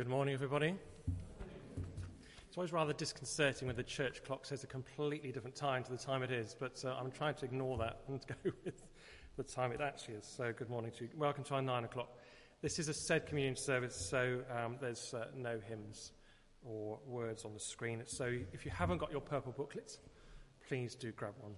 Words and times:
Good 0.00 0.08
morning, 0.08 0.32
everybody. 0.32 0.74
It's 2.48 2.56
always 2.56 2.72
rather 2.72 2.94
disconcerting 2.94 3.68
when 3.68 3.76
the 3.76 3.82
church 3.82 4.24
clock 4.24 4.46
says 4.46 4.64
a 4.64 4.66
completely 4.66 5.30
different 5.30 5.54
time 5.54 5.84
to 5.84 5.90
the 5.90 5.98
time 5.98 6.22
it 6.22 6.30
is, 6.30 6.56
but 6.58 6.82
uh, 6.86 6.96
I'm 6.98 7.10
trying 7.10 7.34
to 7.34 7.44
ignore 7.44 7.76
that 7.76 8.00
and 8.08 8.18
go 8.26 8.50
with 8.64 8.82
the 9.36 9.42
time 9.42 9.72
it 9.72 9.82
actually 9.82 10.14
is. 10.14 10.24
So, 10.24 10.54
good 10.56 10.70
morning 10.70 10.90
to 10.96 11.04
you. 11.04 11.10
Welcome 11.18 11.44
to 11.44 11.54
our 11.56 11.60
nine 11.60 11.84
o'clock. 11.84 12.16
This 12.62 12.78
is 12.78 12.88
a 12.88 12.94
said 12.94 13.26
communion 13.26 13.56
service, 13.58 14.08
so 14.08 14.40
um, 14.50 14.78
there's 14.80 15.12
uh, 15.12 15.26
no 15.36 15.60
hymns 15.68 16.12
or 16.64 16.98
words 17.06 17.44
on 17.44 17.52
the 17.52 17.60
screen. 17.60 18.00
So, 18.06 18.34
if 18.54 18.64
you 18.64 18.70
haven't 18.70 18.96
got 18.96 19.12
your 19.12 19.20
purple 19.20 19.52
booklet, 19.52 19.98
please 20.66 20.94
do 20.94 21.12
grab 21.12 21.34
one. 21.42 21.56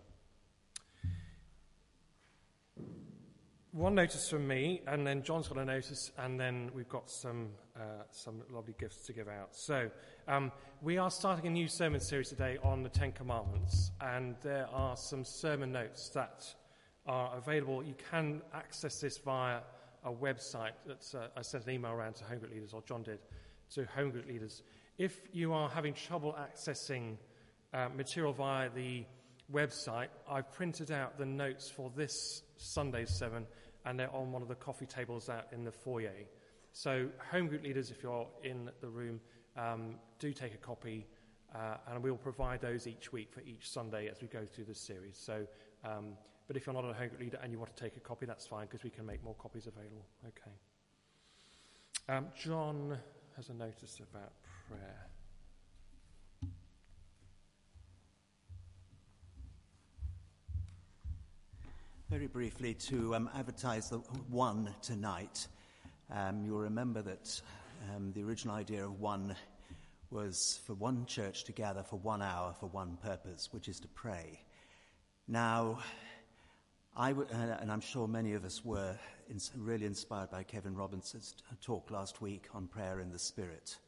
one 3.70 3.94
notice 3.94 4.28
from 4.28 4.48
me, 4.48 4.82
and 4.88 5.06
then 5.06 5.22
John's 5.22 5.46
got 5.46 5.58
a 5.58 5.64
notice, 5.64 6.10
and 6.18 6.40
then 6.40 6.72
we've 6.74 6.88
got 6.88 7.08
some 7.08 7.50
uh, 7.76 8.04
some 8.10 8.42
lovely 8.50 8.74
gifts 8.78 9.06
to 9.06 9.12
give 9.12 9.28
out. 9.28 9.54
So 9.54 9.90
um, 10.28 10.52
we 10.80 10.98
are 10.98 11.10
starting 11.10 11.46
a 11.46 11.50
new 11.50 11.68
sermon 11.68 12.00
series 12.00 12.28
today 12.28 12.58
on 12.62 12.82
the 12.82 12.88
Ten 12.88 13.12
Commandments, 13.12 13.90
and 14.00 14.36
there 14.42 14.66
are 14.72 14.96
some 14.96 15.24
sermon 15.24 15.72
notes 15.72 16.08
that 16.10 16.44
are 17.06 17.36
available. 17.36 17.82
You 17.82 17.94
can 18.10 18.42
access 18.54 19.00
this 19.00 19.18
via 19.18 19.60
a 20.04 20.12
website. 20.12 20.72
That's, 20.86 21.14
uh, 21.14 21.28
I 21.36 21.42
sent 21.42 21.64
an 21.66 21.70
email 21.70 21.92
around 21.92 22.14
to 22.16 22.24
home 22.24 22.38
group 22.38 22.52
leaders, 22.52 22.72
or 22.72 22.82
John 22.82 23.02
did, 23.02 23.20
to 23.74 23.84
home 23.86 24.10
group 24.10 24.26
leaders. 24.26 24.62
If 24.98 25.20
you 25.32 25.52
are 25.52 25.68
having 25.68 25.94
trouble 25.94 26.36
accessing 26.38 27.16
uh, 27.72 27.88
material 27.96 28.32
via 28.32 28.68
the 28.70 29.04
website, 29.52 30.08
I've 30.28 30.52
printed 30.52 30.90
out 30.90 31.18
the 31.18 31.26
notes 31.26 31.70
for 31.70 31.90
this 31.96 32.42
Sunday's 32.56 33.10
sermon 33.10 33.46
and 33.84 33.98
they're 33.98 34.14
on 34.14 34.32
one 34.32 34.42
of 34.42 34.48
the 34.48 34.54
coffee 34.54 34.86
tables 34.86 35.28
out 35.28 35.46
in 35.52 35.64
the 35.64 35.72
foyer. 35.72 36.12
So, 36.72 37.08
home 37.30 37.48
group 37.48 37.62
leaders, 37.62 37.90
if 37.90 38.02
you're 38.02 38.26
in 38.44 38.70
the 38.80 38.88
room, 38.88 39.20
um, 39.56 39.96
do 40.18 40.32
take 40.32 40.54
a 40.54 40.58
copy, 40.58 41.06
uh, 41.54 41.76
and 41.88 42.02
we'll 42.02 42.16
provide 42.16 42.60
those 42.62 42.86
each 42.86 43.12
week 43.12 43.30
for 43.30 43.42
each 43.42 43.70
Sunday 43.70 44.08
as 44.08 44.22
we 44.22 44.28
go 44.28 44.46
through 44.46 44.64
this 44.64 44.80
series. 44.80 45.18
So, 45.18 45.46
um, 45.84 46.16
but 46.46 46.56
if 46.56 46.66
you're 46.66 46.74
not 46.74 46.84
a 46.84 46.94
home 46.94 47.08
group 47.08 47.20
leader 47.20 47.38
and 47.42 47.52
you 47.52 47.58
want 47.58 47.74
to 47.76 47.82
take 47.82 47.96
a 47.96 48.00
copy, 48.00 48.24
that's 48.24 48.46
fine 48.46 48.66
because 48.66 48.84
we 48.84 48.90
can 48.90 49.04
make 49.04 49.22
more 49.22 49.34
copies 49.34 49.66
available. 49.66 50.06
Okay. 50.26 50.50
Um, 52.08 52.26
John 52.34 52.98
has 53.36 53.50
a 53.50 53.54
notice 53.54 54.00
about 54.00 54.32
prayer. 54.68 55.06
Very 62.10 62.26
briefly, 62.26 62.74
to 62.74 63.14
um, 63.14 63.30
advertise 63.34 63.88
the 63.88 63.98
one 64.28 64.74
tonight, 64.82 65.46
um, 66.14 66.44
you'll 66.44 66.58
remember 66.58 67.02
that 67.02 67.40
um, 67.94 68.12
the 68.12 68.22
original 68.22 68.54
idea 68.54 68.84
of 68.84 69.00
one 69.00 69.34
was 70.10 70.60
for 70.66 70.74
one 70.74 71.06
church 71.06 71.44
to 71.44 71.52
gather 71.52 71.82
for 71.82 71.98
one 71.98 72.20
hour 72.20 72.54
for 72.60 72.66
one 72.66 72.98
purpose, 73.02 73.48
which 73.50 73.66
is 73.68 73.80
to 73.80 73.88
pray. 73.88 74.40
Now, 75.26 75.78
I 76.94 77.12
w- 77.12 77.28
and 77.32 77.72
I'm 77.72 77.80
sure 77.80 78.06
many 78.06 78.34
of 78.34 78.44
us 78.44 78.62
were 78.62 78.94
really 79.56 79.86
inspired 79.86 80.30
by 80.30 80.42
Kevin 80.42 80.74
Robinson's 80.74 81.34
talk 81.62 81.90
last 81.90 82.20
week 82.20 82.48
on 82.52 82.66
prayer 82.66 83.00
in 83.00 83.10
the 83.10 83.18
Spirit. 83.18 83.78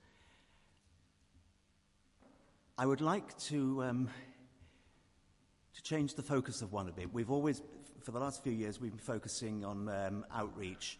I 2.78 2.86
would 2.86 3.02
like 3.02 3.36
to 3.50 3.84
um, 3.84 4.08
to 5.74 5.82
change 5.82 6.14
the 6.14 6.22
focus 6.22 6.62
of 6.62 6.72
one 6.72 6.88
a 6.88 6.92
bit. 6.92 7.12
We've 7.12 7.30
always 7.30 7.60
for 8.02 8.12
the 8.12 8.20
last 8.20 8.42
few 8.42 8.52
years, 8.52 8.80
we've 8.80 8.90
been 8.90 8.98
focusing 8.98 9.64
on 9.64 9.88
um, 9.88 10.24
outreach 10.32 10.98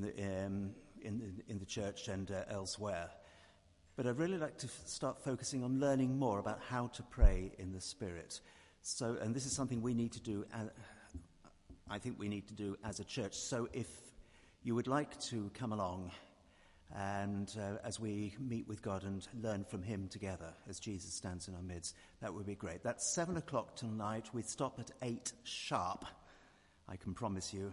the, 0.00 0.46
um, 0.46 0.70
in, 1.02 1.18
the, 1.18 1.52
in 1.52 1.58
the, 1.58 1.66
church 1.66 2.08
and 2.08 2.30
uh, 2.30 2.44
elsewhere. 2.48 3.10
But 3.96 4.06
I'd 4.06 4.16
really 4.16 4.38
like 4.38 4.56
to 4.58 4.66
f- 4.66 4.82
start 4.86 5.22
focusing 5.22 5.62
on 5.62 5.78
learning 5.78 6.18
more 6.18 6.38
about 6.38 6.60
how 6.68 6.86
to 6.88 7.02
pray 7.02 7.52
in 7.58 7.72
the 7.72 7.80
Spirit. 7.80 8.40
So, 8.80 9.16
and 9.20 9.34
this 9.34 9.44
is 9.44 9.52
something 9.52 9.82
we 9.82 9.94
need 9.94 10.12
to 10.12 10.20
do, 10.20 10.46
uh, 10.54 10.64
I 11.90 11.98
think 11.98 12.18
we 12.18 12.28
need 12.28 12.48
to 12.48 12.54
do 12.54 12.76
as 12.84 13.00
a 13.00 13.04
church. 13.04 13.34
So 13.34 13.68
if 13.72 13.88
you 14.62 14.74
would 14.74 14.86
like 14.86 15.20
to 15.20 15.50
come 15.54 15.72
along 15.72 16.10
and 16.94 17.54
uh, 17.58 17.78
as 17.84 17.98
we 17.98 18.34
meet 18.38 18.68
with 18.68 18.82
God 18.82 19.04
and 19.04 19.26
learn 19.40 19.64
from 19.64 19.82
Him 19.82 20.08
together 20.08 20.52
as 20.68 20.78
Jesus 20.78 21.14
stands 21.14 21.48
in 21.48 21.54
our 21.54 21.62
midst, 21.62 21.94
that 22.20 22.32
would 22.32 22.46
be 22.46 22.54
great. 22.54 22.82
That's 22.82 23.14
seven 23.14 23.36
o'clock 23.36 23.76
tonight. 23.76 24.28
We 24.32 24.42
stop 24.42 24.78
at 24.78 24.90
eight 25.02 25.32
sharp. 25.44 26.04
I 26.88 26.96
can 26.96 27.14
promise 27.14 27.54
you, 27.54 27.72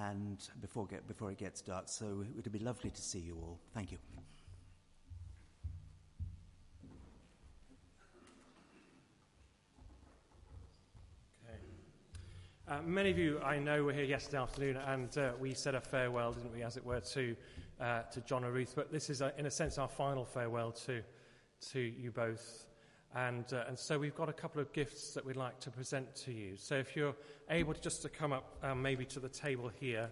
and 0.00 0.48
before, 0.60 0.86
get, 0.86 1.06
before 1.06 1.30
it 1.30 1.38
gets 1.38 1.60
dark. 1.60 1.84
So 1.86 2.24
it 2.36 2.44
would 2.44 2.52
be 2.52 2.58
lovely 2.58 2.90
to 2.90 3.02
see 3.02 3.20
you 3.20 3.36
all. 3.36 3.58
Thank 3.74 3.92
you. 3.92 3.98
Uh, 12.66 12.80
many 12.82 13.10
of 13.10 13.18
you 13.18 13.38
I 13.40 13.58
know 13.58 13.84
were 13.84 13.92
here 13.92 14.04
yesterday 14.04 14.38
afternoon, 14.38 14.78
and 14.78 15.18
uh, 15.18 15.32
we 15.38 15.52
said 15.52 15.74
a 15.74 15.80
farewell, 15.82 16.32
didn't 16.32 16.50
we, 16.50 16.62
as 16.62 16.78
it 16.78 16.84
were, 16.84 17.00
to 17.00 17.36
uh, 17.78 18.02
to 18.04 18.22
John 18.22 18.42
and 18.42 18.54
Ruth. 18.54 18.72
But 18.74 18.90
this 18.90 19.10
is, 19.10 19.20
a, 19.20 19.34
in 19.36 19.44
a 19.44 19.50
sense, 19.50 19.76
our 19.76 19.88
final 19.88 20.24
farewell 20.24 20.72
to 20.86 21.02
to 21.72 21.80
you 21.80 22.10
both. 22.10 22.66
And, 23.14 23.44
uh, 23.52 23.64
and 23.68 23.78
so 23.78 23.98
we've 23.98 24.14
got 24.14 24.28
a 24.28 24.32
couple 24.32 24.60
of 24.60 24.72
gifts 24.72 25.14
that 25.14 25.24
we'd 25.24 25.36
like 25.36 25.60
to 25.60 25.70
present 25.70 26.14
to 26.16 26.32
you. 26.32 26.56
So 26.56 26.74
if 26.74 26.96
you're 26.96 27.14
able 27.48 27.72
to 27.72 27.80
just 27.80 28.02
to 28.02 28.08
come 28.08 28.32
up 28.32 28.56
um, 28.62 28.82
maybe 28.82 29.04
to 29.06 29.20
the 29.20 29.28
table 29.28 29.70
here, 29.80 30.10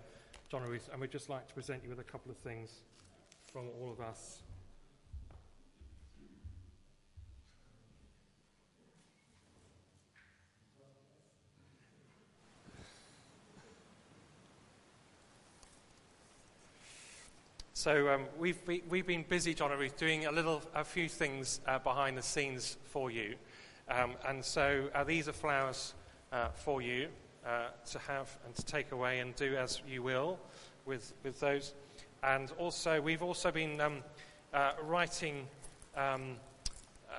John 0.51 0.63
Ruth, 0.63 0.89
and 0.93 1.01
we'd 1.01 1.11
just 1.11 1.29
like 1.29 1.49
to 1.49 1.55
present 1.55 1.83
you 1.83 1.91
with 1.91 1.99
a 1.99 2.05
couple 2.05 2.31
of 2.31 2.37
things 2.39 2.83
from 3.53 3.69
all 3.81 3.91
of 3.91 4.01
us. 4.01 4.43
So 17.83 18.11
um, 18.11 18.27
we've, 18.39 18.65
be, 18.65 18.81
we've 18.89 19.09
been 19.09 19.25
busy, 19.29 19.55
John 19.55 19.77
Ruth, 19.77 19.97
doing 19.97 20.27
a 20.27 20.31
little, 20.31 20.63
a 20.73 20.85
few 20.85 21.09
things 21.09 21.61
uh, 21.67 21.81
behind 21.81 22.17
the 22.17 22.23
scenes 22.23 22.77
for 22.85 23.11
you. 23.11 23.35
Um, 23.89 24.13
and 24.29 24.45
so 24.45 24.89
uh, 24.95 25.03
these 25.03 25.29
are 25.29 25.33
flowers 25.33 25.95
uh, 26.31 26.51
for 26.55 26.81
you 26.81 27.09
uh, 27.45 27.71
to 27.91 27.99
have 27.99 28.39
and 28.47 28.55
to 28.55 28.65
take 28.65 28.93
away 28.93 29.19
and 29.19 29.35
do 29.35 29.57
as 29.57 29.83
you 29.85 30.01
will 30.01 30.39
with, 30.87 31.13
with 31.25 31.41
those. 31.41 31.75
And 32.23 32.53
also, 32.57 33.01
we've 33.01 33.21
also 33.21 33.51
been 33.51 33.81
um, 33.81 34.05
uh, 34.55 34.75
writing 34.85 35.49
um, 35.97 36.37
uh, 37.11 37.15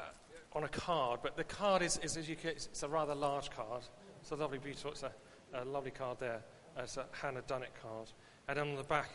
on 0.54 0.63
a 0.63 0.69
card, 0.69 1.19
but 1.21 1.36
the 1.36 1.44
card 1.44 1.81
is, 1.81 2.00
is 2.01 2.16
as 2.16 2.30
you 2.30 2.38
can, 2.38 2.51
it's 2.51 2.83
a 2.83 2.88
rather 2.88 3.13
large 3.13 3.50
card. 3.50 3.81
It's 4.21 4.31
a 4.31 4.36
lovely, 4.36 4.59
beautiful, 4.59 4.92
it's 4.92 5.04
a, 5.04 5.12
a 5.56 5.66
lovely 5.66 5.92
card 5.92 6.19
there. 6.19 6.39
It's 6.77 6.95
a 6.95 7.06
Hannah 7.12 7.42
Dunnett 7.42 7.75
card. 7.81 8.13
And 8.48 8.57
on 8.57 8.75
the 8.77 8.83
back, 8.83 9.09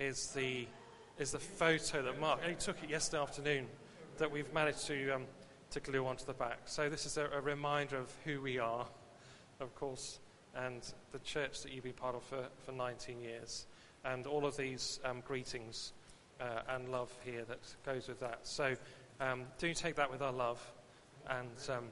is 0.00 0.28
the, 0.28 0.66
is 1.18 1.32
the 1.32 1.38
photo 1.38 2.02
that 2.02 2.18
Mark 2.18 2.40
only 2.42 2.56
took 2.56 2.82
it 2.82 2.88
yesterday 2.88 3.22
afternoon 3.22 3.66
that 4.16 4.30
we've 4.30 4.52
managed 4.52 4.86
to, 4.86 5.10
um, 5.10 5.26
to 5.70 5.80
glue 5.80 6.06
onto 6.06 6.24
the 6.24 6.32
back. 6.32 6.60
So 6.64 6.88
this 6.88 7.04
is 7.04 7.18
a, 7.18 7.26
a, 7.26 7.40
reminder 7.40 7.96
of 7.96 8.10
who 8.24 8.40
we 8.40 8.58
are, 8.58 8.86
of 9.60 9.74
course, 9.74 10.18
and 10.54 10.82
the 11.12 11.18
church 11.20 11.62
that 11.62 11.72
you've 11.72 11.84
been 11.84 11.92
part 11.92 12.16
of 12.16 12.22
for, 12.24 12.46
for 12.64 12.72
19 12.72 13.20
years, 13.20 13.66
and 14.04 14.26
all 14.26 14.46
of 14.46 14.56
these 14.56 14.98
um, 15.04 15.20
greetings 15.20 15.92
uh, 16.40 16.62
and 16.70 16.88
love 16.88 17.12
here 17.22 17.44
that 17.44 17.60
goes 17.84 18.08
with 18.08 18.20
that. 18.20 18.40
So 18.42 18.74
um, 19.20 19.42
do 19.58 19.74
take 19.74 19.96
that 19.96 20.10
with 20.10 20.22
our 20.22 20.32
love, 20.32 20.60
and 21.28 21.50
um, 21.68 21.84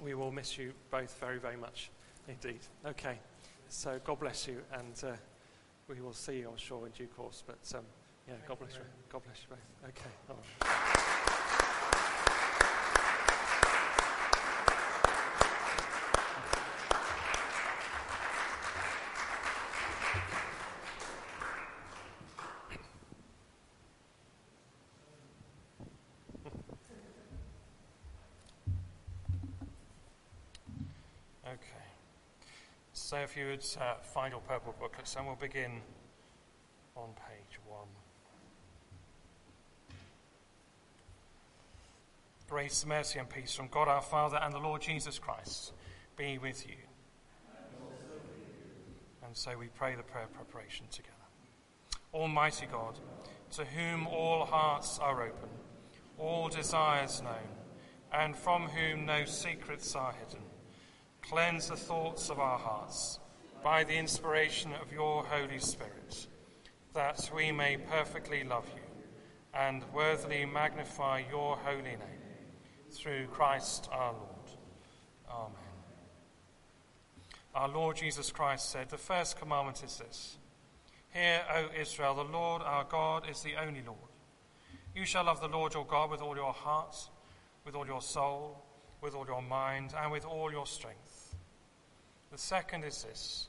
we 0.00 0.14
will 0.14 0.30
miss 0.30 0.56
you 0.56 0.72
both 0.92 1.18
very, 1.18 1.40
very 1.40 1.56
much 1.56 1.90
indeed. 2.28 2.60
Okay, 2.86 3.18
so 3.68 4.00
God 4.04 4.20
bless 4.20 4.46
you, 4.46 4.62
and. 4.72 4.94
Uh, 5.04 5.16
we 5.88 6.00
will 6.00 6.12
see, 6.12 6.42
I'm 6.42 6.56
sure, 6.56 6.86
in 6.86 6.92
due 6.92 7.06
course. 7.06 7.42
But 7.46 7.58
um, 7.76 7.84
yeah, 8.28 8.34
God 8.46 8.58
bless 8.58 8.74
you. 8.74 8.82
God 9.10 9.22
bless 9.24 9.42
you 9.42 9.56
both. 9.56 9.90
Okay. 9.90 11.14
If 33.22 33.36
you 33.36 33.46
would 33.46 33.64
uh, 33.80 33.96
find 34.00 34.32
your 34.32 34.40
purple 34.40 34.74
booklets, 34.78 35.16
and 35.16 35.26
we'll 35.26 35.34
begin 35.34 35.82
on 36.96 37.08
page 37.14 37.58
one. 37.66 37.88
Grace, 42.48 42.86
mercy, 42.86 43.18
and 43.18 43.28
peace 43.28 43.54
from 43.54 43.68
God 43.68 43.88
our 43.88 44.02
Father 44.02 44.38
and 44.40 44.54
the 44.54 44.58
Lord 44.58 44.82
Jesus 44.82 45.18
Christ 45.18 45.72
be 46.16 46.38
with 46.38 46.66
you. 46.66 46.76
And 49.26 49.36
so 49.36 49.58
we 49.58 49.66
pray 49.66 49.96
the 49.96 50.02
prayer 50.02 50.28
preparation 50.32 50.86
together. 50.90 51.12
Almighty 52.14 52.66
God, 52.70 52.98
to 53.52 53.64
whom 53.64 54.06
all 54.06 54.44
hearts 54.44 54.98
are 55.00 55.22
open, 55.22 55.48
all 56.18 56.48
desires 56.48 57.20
known, 57.20 57.34
and 58.12 58.36
from 58.36 58.68
whom 58.68 59.06
no 59.06 59.24
secrets 59.24 59.94
are 59.94 60.12
hidden. 60.12 60.47
Cleanse 61.30 61.68
the 61.68 61.76
thoughts 61.76 62.30
of 62.30 62.38
our 62.38 62.58
hearts 62.58 63.20
by 63.62 63.84
the 63.84 63.94
inspiration 63.94 64.72
of 64.80 64.90
your 64.90 65.24
Holy 65.24 65.58
Spirit, 65.58 66.26
that 66.94 67.30
we 67.34 67.52
may 67.52 67.76
perfectly 67.76 68.44
love 68.44 68.66
you 68.74 68.82
and 69.52 69.82
worthily 69.92 70.46
magnify 70.46 71.22
your 71.30 71.56
holy 71.56 71.82
name. 71.82 72.22
Through 72.90 73.26
Christ 73.26 73.90
our 73.92 74.12
Lord. 74.12 74.50
Amen. 75.30 75.52
Our 77.54 77.68
Lord 77.68 77.96
Jesus 77.96 78.30
Christ 78.30 78.70
said, 78.70 78.88
The 78.88 78.96
first 78.96 79.38
commandment 79.38 79.82
is 79.84 79.98
this 79.98 80.38
Hear, 81.12 81.42
O 81.54 81.66
Israel, 81.78 82.14
the 82.14 82.24
Lord 82.24 82.62
our 82.62 82.84
God 82.84 83.28
is 83.28 83.42
the 83.42 83.56
only 83.56 83.82
Lord. 83.84 83.98
You 84.94 85.04
shall 85.04 85.24
love 85.24 85.42
the 85.42 85.48
Lord 85.48 85.74
your 85.74 85.84
God 85.84 86.10
with 86.10 86.22
all 86.22 86.36
your 86.36 86.54
heart, 86.54 86.96
with 87.66 87.74
all 87.74 87.86
your 87.86 88.00
soul, 88.00 88.64
with 89.02 89.14
all 89.14 89.26
your 89.26 89.42
mind, 89.42 89.94
and 90.00 90.10
with 90.10 90.24
all 90.24 90.50
your 90.50 90.66
strength. 90.66 91.07
The 92.30 92.38
second 92.38 92.84
is 92.84 93.02
this 93.02 93.48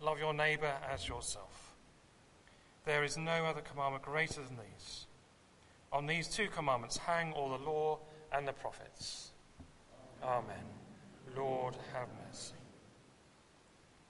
love 0.00 0.18
your 0.18 0.34
neighbor 0.34 0.72
as 0.90 1.08
yourself. 1.08 1.74
There 2.84 3.04
is 3.04 3.16
no 3.16 3.44
other 3.44 3.60
commandment 3.60 4.04
greater 4.04 4.42
than 4.42 4.56
these. 4.56 5.06
On 5.92 6.06
these 6.06 6.28
two 6.28 6.48
commandments 6.48 6.96
hang 6.96 7.32
all 7.32 7.50
the 7.50 7.64
law 7.64 7.98
and 8.32 8.46
the 8.46 8.52
prophets. 8.52 9.30
Amen. 10.22 10.64
Lord, 11.36 11.76
have 11.92 12.08
mercy. 12.26 12.54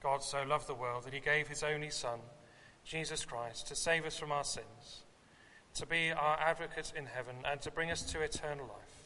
God 0.01 0.23
so 0.23 0.43
loved 0.43 0.67
the 0.67 0.73
world 0.73 1.03
that 1.03 1.13
he 1.13 1.19
gave 1.19 1.47
his 1.47 1.63
only 1.63 1.89
Son, 1.89 2.19
Jesus 2.83 3.25
Christ, 3.25 3.67
to 3.67 3.75
save 3.75 4.05
us 4.05 4.17
from 4.17 4.31
our 4.31 4.43
sins, 4.43 5.03
to 5.75 5.85
be 5.85 6.11
our 6.11 6.39
advocate 6.39 6.93
in 6.95 7.05
heaven, 7.05 7.35
and 7.45 7.61
to 7.61 7.71
bring 7.71 7.91
us 7.91 8.01
to 8.11 8.21
eternal 8.21 8.65
life. 8.65 9.01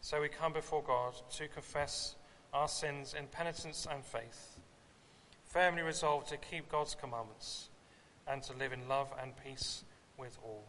So 0.00 0.20
we 0.20 0.28
come 0.28 0.52
before 0.52 0.82
God 0.82 1.14
to 1.32 1.48
confess 1.48 2.14
our 2.54 2.68
sins 2.68 3.14
in 3.18 3.26
penitence 3.26 3.86
and 3.90 4.04
faith, 4.04 4.60
firmly 5.44 5.82
resolved 5.82 6.28
to 6.28 6.36
keep 6.36 6.70
God's 6.70 6.94
commandments 6.94 7.68
and 8.28 8.42
to 8.44 8.52
live 8.54 8.72
in 8.72 8.88
love 8.88 9.12
and 9.20 9.32
peace 9.44 9.84
with 10.16 10.38
all. 10.42 10.64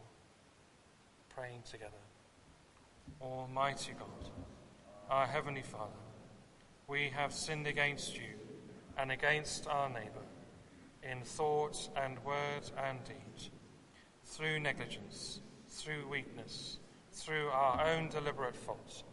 Praying 1.28 1.62
together. 1.70 1.92
Almighty 3.22 3.92
God, 3.96 4.30
our 5.08 5.26
Heavenly 5.26 5.62
Father, 5.62 5.92
we 6.88 7.10
have 7.14 7.32
sinned 7.32 7.68
against 7.68 8.16
you 8.16 8.34
and 8.98 9.12
against 9.12 9.68
our 9.68 9.88
neighbour 9.88 10.26
in 11.08 11.22
thought 11.22 11.88
and 11.96 12.22
word 12.24 12.68
and 12.84 13.04
deed, 13.04 13.50
through 14.24 14.58
negligence, 14.58 15.40
through 15.68 16.08
weakness, 16.08 16.78
through 17.12 17.46
our 17.48 17.86
own 17.86 18.08
deliberate 18.08 18.56
fault. 18.56 19.04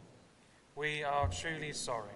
We 0.76 1.04
are 1.04 1.28
truly 1.28 1.72
sorry 1.74 2.16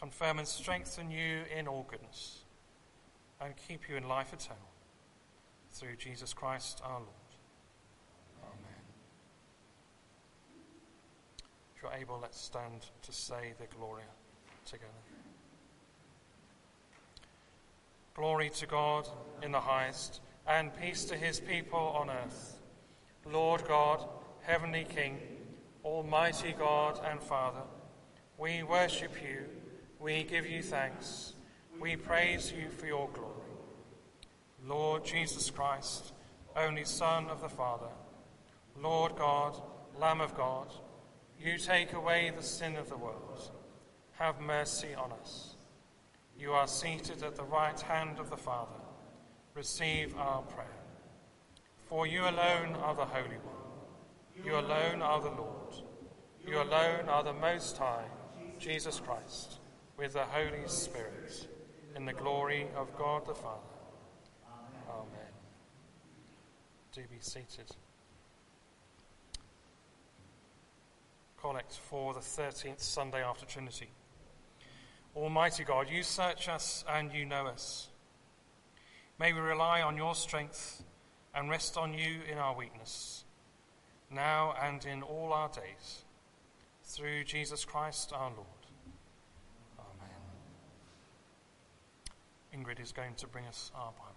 Confirm 0.00 0.38
and 0.38 0.48
strengthen 0.48 1.10
you 1.10 1.42
in 1.56 1.66
all 1.66 1.86
goodness, 1.88 2.40
and 3.40 3.54
keep 3.68 3.88
you 3.88 3.96
in 3.96 4.08
life 4.08 4.32
eternal. 4.32 4.58
Through 5.72 5.96
Jesus 5.96 6.32
Christ 6.32 6.80
our 6.84 7.00
Lord. 7.00 7.08
Amen. 8.42 8.84
If 11.74 11.82
you're 11.82 11.92
able, 11.92 12.18
let's 12.20 12.40
stand 12.40 12.86
to 13.02 13.12
say 13.12 13.54
the 13.58 13.66
Gloria 13.76 14.04
together. 14.64 14.92
Glory 18.14 18.50
to 18.50 18.66
God 18.66 19.08
in 19.42 19.50
the 19.50 19.60
highest, 19.60 20.20
and 20.46 20.70
peace 20.80 21.04
to 21.06 21.16
his 21.16 21.40
people 21.40 21.78
on 21.78 22.10
earth. 22.10 22.60
Lord 23.26 23.66
God, 23.66 24.06
heavenly 24.42 24.86
King, 24.88 25.18
almighty 25.84 26.54
God 26.56 27.00
and 27.10 27.20
Father, 27.20 27.62
we 28.38 28.62
worship 28.62 29.12
you, 29.22 29.46
we 30.04 30.22
give 30.22 30.46
you 30.46 30.62
thanks, 30.62 31.32
we 31.80 31.96
praise 31.96 32.52
you 32.52 32.68
for 32.68 32.84
your 32.84 33.08
glory. 33.14 33.30
Lord 34.66 35.02
Jesus 35.02 35.48
Christ, 35.48 36.12
only 36.54 36.84
Son 36.84 37.28
of 37.28 37.40
the 37.40 37.48
Father, 37.48 37.88
Lord 38.78 39.16
God, 39.16 39.56
Lamb 39.98 40.20
of 40.20 40.36
God, 40.36 40.66
you 41.40 41.56
take 41.56 41.94
away 41.94 42.30
the 42.36 42.42
sin 42.42 42.76
of 42.76 42.90
the 42.90 42.98
world. 42.98 43.50
Have 44.18 44.42
mercy 44.42 44.94
on 44.94 45.10
us. 45.22 45.56
You 46.38 46.52
are 46.52 46.68
seated 46.68 47.22
at 47.22 47.36
the 47.36 47.44
right 47.44 47.80
hand 47.80 48.18
of 48.18 48.28
the 48.28 48.36
Father. 48.36 48.82
Receive 49.54 50.14
our 50.18 50.42
prayer. 50.42 50.66
For 51.88 52.06
you 52.06 52.24
alone 52.24 52.76
are 52.82 52.94
the 52.94 53.06
Holy 53.06 53.38
One. 53.38 54.44
You 54.44 54.56
alone 54.56 55.00
are 55.00 55.22
the 55.22 55.30
Lord. 55.30 55.74
You 56.46 56.60
alone 56.60 57.08
are 57.08 57.24
the 57.24 57.32
Most 57.32 57.78
High, 57.78 58.04
Jesus 58.58 59.00
Christ, 59.00 59.60
with 59.96 60.14
the 60.14 60.24
Holy 60.24 60.66
Spirit, 60.66 61.48
in 61.96 62.04
the 62.04 62.12
glory 62.12 62.66
of 62.76 62.96
God 62.96 63.26
the 63.26 63.34
Father. 63.34 63.60
Amen. 64.88 65.32
Do 66.92 67.02
be 67.02 67.20
seated. 67.20 67.70
Collect 71.40 71.72
for 71.72 72.14
the 72.14 72.20
13th 72.20 72.80
Sunday 72.80 73.22
after 73.22 73.44
Trinity. 73.46 73.90
Almighty 75.16 75.62
God, 75.62 75.88
you 75.90 76.02
search 76.02 76.48
us 76.48 76.84
and 76.88 77.12
you 77.12 77.24
know 77.24 77.46
us. 77.46 77.88
May 79.18 79.32
we 79.32 79.40
rely 79.40 79.82
on 79.82 79.96
your 79.96 80.14
strength 80.14 80.82
and 81.34 81.48
rest 81.48 81.76
on 81.76 81.94
you 81.94 82.20
in 82.30 82.38
our 82.38 82.56
weakness, 82.56 83.24
now 84.10 84.54
and 84.60 84.84
in 84.84 85.02
all 85.02 85.32
our 85.32 85.48
days. 85.48 86.04
Through 86.82 87.24
Jesus 87.24 87.64
Christ 87.64 88.12
our 88.12 88.30
Lord. 88.30 88.46
Amen. 89.78 90.08
Ingrid 92.54 92.80
is 92.80 92.92
going 92.92 93.14
to 93.16 93.26
bring 93.26 93.46
us 93.46 93.72
our 93.74 93.92
Bible. 93.92 94.14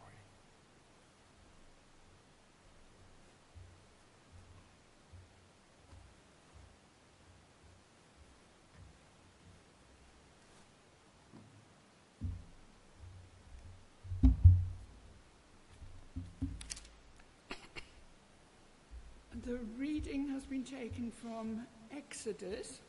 The 19.46 19.60
reading 19.80 20.28
has 20.32 20.46
been 20.46 20.66
taken 20.66 21.10
from 21.10 21.66
Exodus, 21.96 22.82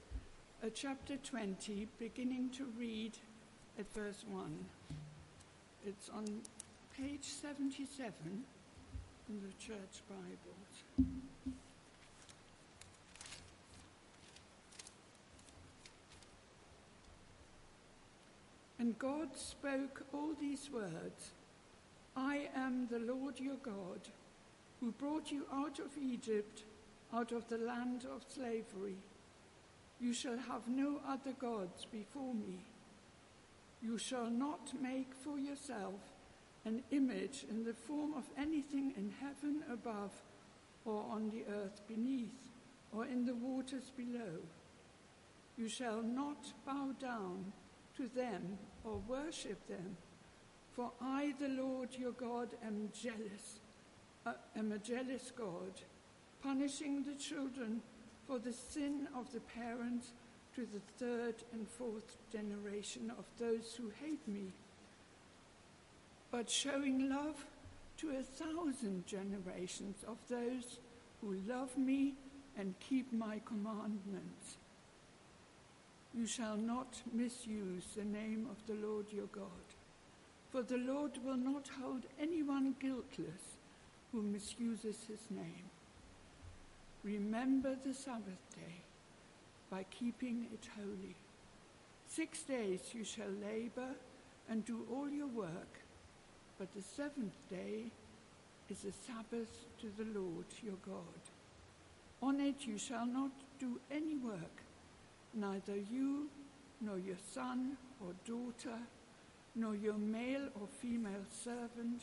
uh, 0.64 0.70
chapter 0.74 1.16
20, 1.16 1.86
beginning 2.00 2.50
to 2.56 2.64
read 2.76 3.12
at 3.78 3.86
verse 3.94 4.24
1. 4.28 5.07
It's 5.86 6.10
on 6.10 6.24
page 6.96 7.24
77 7.24 8.12
in 9.28 9.40
the 9.40 9.64
church 9.64 10.02
Bibles. 10.08 11.08
And 18.78 18.98
God 18.98 19.36
spoke 19.36 20.02
all 20.12 20.34
these 20.40 20.68
words 20.72 21.30
I 22.16 22.48
am 22.56 22.88
the 22.90 22.98
Lord 22.98 23.38
your 23.38 23.56
God 23.62 24.00
who 24.80 24.92
brought 24.92 25.30
you 25.30 25.44
out 25.52 25.78
of 25.78 25.96
Egypt, 26.00 26.62
out 27.14 27.32
of 27.32 27.48
the 27.48 27.58
land 27.58 28.04
of 28.12 28.24
slavery. 28.28 28.96
You 30.00 30.12
shall 30.12 30.38
have 30.38 30.68
no 30.68 31.00
other 31.06 31.32
gods 31.40 31.86
before 31.90 32.34
me. 32.34 32.60
You 33.82 33.98
shall 33.98 34.30
not 34.30 34.72
make 34.80 35.14
for 35.14 35.38
yourself 35.38 36.00
an 36.64 36.82
image 36.90 37.44
in 37.48 37.64
the 37.64 37.74
form 37.74 38.14
of 38.14 38.24
anything 38.36 38.92
in 38.96 39.12
heaven 39.20 39.62
above, 39.72 40.12
or 40.84 41.04
on 41.10 41.30
the 41.30 41.44
earth 41.52 41.80
beneath, 41.86 42.50
or 42.92 43.06
in 43.06 43.24
the 43.24 43.34
waters 43.34 43.92
below. 43.96 44.38
You 45.56 45.68
shall 45.68 46.02
not 46.02 46.52
bow 46.66 46.90
down 47.00 47.52
to 47.96 48.08
them 48.08 48.58
or 48.84 49.00
worship 49.08 49.66
them, 49.68 49.96
for 50.72 50.92
I, 51.00 51.34
the 51.38 51.48
Lord 51.48 51.90
your 51.98 52.12
God, 52.12 52.48
am 52.64 52.90
jealous 52.92 53.60
uh, 54.28 54.32
am 54.56 54.72
a 54.72 54.78
jealous 54.78 55.32
God, 55.36 55.80
punishing 56.42 57.02
the 57.02 57.14
children 57.14 57.80
for 58.26 58.38
the 58.38 58.52
sin 58.52 59.08
of 59.16 59.32
the 59.32 59.40
parents 59.40 60.12
to 60.58 60.66
the 60.66 61.04
third 61.04 61.36
and 61.52 61.68
fourth 61.68 62.16
generation 62.32 63.12
of 63.16 63.24
those 63.38 63.76
who 63.76 63.92
hate 64.02 64.26
me, 64.26 64.50
but 66.32 66.50
showing 66.50 67.08
love 67.08 67.46
to 67.96 68.10
a 68.10 68.22
thousand 68.24 69.06
generations 69.06 69.98
of 70.08 70.16
those 70.28 70.78
who 71.20 71.36
love 71.46 71.78
me 71.78 72.14
and 72.56 72.74
keep 72.80 73.12
my 73.12 73.40
commandments. 73.44 74.56
You 76.12 76.26
shall 76.26 76.56
not 76.56 77.02
misuse 77.12 77.84
the 77.94 78.04
name 78.04 78.48
of 78.50 78.56
the 78.66 78.84
Lord 78.84 79.06
your 79.12 79.26
God, 79.26 79.68
for 80.50 80.62
the 80.62 80.78
Lord 80.78 81.20
will 81.24 81.36
not 81.36 81.68
hold 81.80 82.02
anyone 82.20 82.74
guiltless 82.80 83.58
who 84.10 84.22
misuses 84.22 85.04
his 85.06 85.30
name. 85.30 85.70
Remember 87.04 87.76
the 87.84 87.94
Sabbath 87.94 88.42
day 88.56 88.87
by 89.70 89.84
keeping 89.90 90.46
it 90.52 90.68
holy. 90.76 91.14
Six 92.06 92.42
days 92.42 92.80
you 92.92 93.04
shall 93.04 93.30
labor 93.42 93.94
and 94.48 94.64
do 94.64 94.86
all 94.90 95.10
your 95.10 95.28
work, 95.28 95.80
but 96.58 96.72
the 96.74 96.82
seventh 96.82 97.36
day 97.50 97.90
is 98.70 98.84
a 98.84 98.92
Sabbath 98.92 99.66
to 99.80 99.90
the 99.96 100.18
Lord 100.18 100.46
your 100.62 100.78
God. 100.84 101.20
On 102.22 102.40
it 102.40 102.66
you 102.66 102.78
shall 102.78 103.06
not 103.06 103.30
do 103.58 103.80
any 103.90 104.16
work, 104.16 104.62
neither 105.34 105.76
you, 105.76 106.28
nor 106.80 106.98
your 106.98 107.16
son 107.32 107.76
or 108.00 108.12
daughter, 108.24 108.78
nor 109.54 109.74
your 109.74 109.98
male 109.98 110.48
or 110.60 110.66
female 110.80 111.24
servant, 111.30 112.02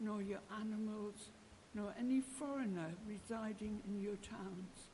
nor 0.00 0.22
your 0.22 0.40
animals, 0.60 1.30
nor 1.74 1.94
any 1.98 2.20
foreigner 2.20 2.92
residing 3.06 3.80
in 3.88 4.00
your 4.00 4.16
towns. 4.16 4.88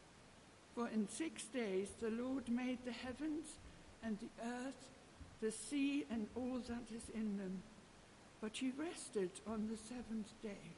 For 0.75 0.89
in 0.89 1.09
six 1.09 1.45
days 1.45 1.89
the 2.01 2.11
Lord 2.11 2.49
made 2.49 2.79
the 2.85 2.93
heavens 2.93 3.47
and 4.03 4.19
the 4.19 4.45
earth, 4.45 4.89
the 5.41 5.53
sea, 5.53 6.05
and 6.11 6.27
all 6.35 6.61
that 6.69 6.95
is 6.95 7.09
in 7.15 7.37
them. 7.39 7.63
But 8.41 8.57
he 8.57 8.73
rested 8.77 9.31
on 9.47 9.69
the 9.71 9.77
seventh 9.77 10.33
day. 10.43 10.75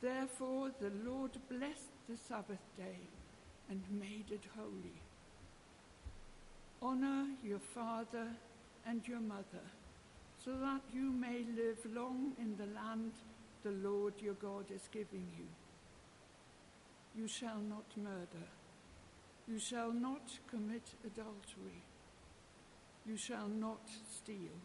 Therefore 0.00 0.70
the 0.80 0.92
Lord 1.04 1.32
blessed 1.48 1.92
the 2.08 2.16
Sabbath 2.16 2.64
day 2.76 3.08
and 3.68 3.82
made 3.90 4.30
it 4.30 4.44
holy. 4.56 5.00
Honor 6.80 7.26
your 7.44 7.58
father 7.58 8.28
and 8.86 9.06
your 9.06 9.20
mother, 9.20 9.66
so 10.44 10.52
that 10.52 10.82
you 10.94 11.10
may 11.10 11.44
live 11.56 11.78
long 11.92 12.32
in 12.38 12.56
the 12.56 12.72
land 12.74 13.12
the 13.62 13.72
Lord 13.88 14.14
your 14.20 14.34
God 14.34 14.66
is 14.72 14.88
giving 14.92 15.26
you. 15.36 15.46
You 17.20 17.26
shall 17.26 17.60
not 17.68 17.84
murder. 17.96 18.46
You 19.48 19.58
shall 19.60 19.92
not 19.92 20.38
commit 20.50 20.82
adultery. 21.04 21.82
You 23.06 23.16
shall 23.16 23.46
not 23.46 23.88
steal. 24.10 24.58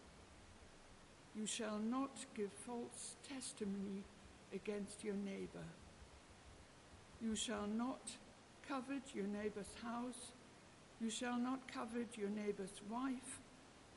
You 1.36 1.46
shall 1.46 1.78
not 1.78 2.26
give 2.36 2.52
false 2.52 3.16
testimony 3.28 4.04
against 4.54 5.04
your 5.04 5.16
neighbor. 5.16 5.68
You 7.22 7.36
shall 7.36 7.68
not 7.68 8.12
covet 8.68 9.14
your 9.14 9.28
neighbor's 9.28 9.74
house. 9.84 10.32
You 11.00 11.12
shall 11.12 11.38
not 11.38 11.72
covet 11.72 12.18
your 12.18 12.30
neighbor's 12.30 12.82
wife 12.90 13.40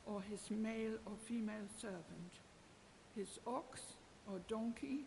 or 0.05 0.21
his 0.21 0.51
male 0.51 0.93
or 1.05 1.13
female 1.27 1.67
servant, 1.81 2.33
his 3.15 3.39
ox 3.47 3.81
or 4.31 4.39
donkey 4.47 5.05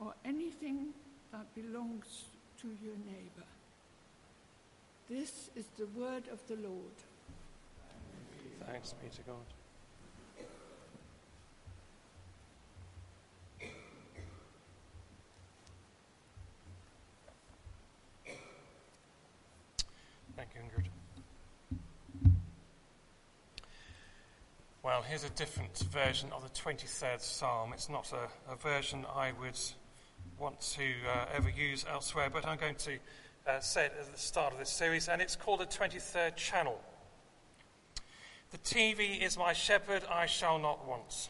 or 0.00 0.14
anything 0.24 0.94
that 1.32 1.52
belongs 1.54 2.26
to 2.60 2.68
your 2.82 2.96
neighbor. 3.06 3.46
This 5.10 5.50
is 5.56 5.64
the 5.76 5.86
word 6.00 6.28
of 6.32 6.38
the 6.46 6.54
Lord. 6.54 6.94
Thanks 8.64 8.94
be 9.02 9.08
to 9.08 9.22
God. 9.22 9.34
Thank 20.36 20.50
you, 20.54 20.60
Ingrid. 20.60 21.80
Well, 24.84 25.02
here's 25.02 25.24
a 25.24 25.30
different 25.30 25.76
version 25.90 26.28
of 26.32 26.44
the 26.44 26.50
23rd 26.50 27.20
Psalm. 27.20 27.72
It's 27.72 27.88
not 27.88 28.12
a, 28.12 28.52
a 28.52 28.54
version 28.54 29.04
I 29.12 29.32
would 29.40 29.58
want 30.38 30.60
to 30.60 30.84
uh, 31.12 31.24
ever 31.34 31.50
use 31.50 31.84
elsewhere, 31.90 32.30
but 32.32 32.46
I'm 32.46 32.58
going 32.58 32.76
to 32.76 32.92
uh, 33.50 33.60
say 33.60 33.86
it 33.86 33.92
at 33.98 34.12
the 34.12 34.18
start 34.18 34.52
of 34.52 34.58
this 34.58 34.70
series, 34.70 35.08
and 35.08 35.20
it's 35.20 35.34
called 35.34 35.60
the 35.60 35.66
23rd 35.66 36.36
Channel. 36.36 36.80
The 38.52 38.58
TV 38.58 39.20
is 39.20 39.36
my 39.36 39.52
shepherd, 39.52 40.02
I 40.10 40.26
shall 40.26 40.58
not 40.58 40.86
want. 40.86 41.28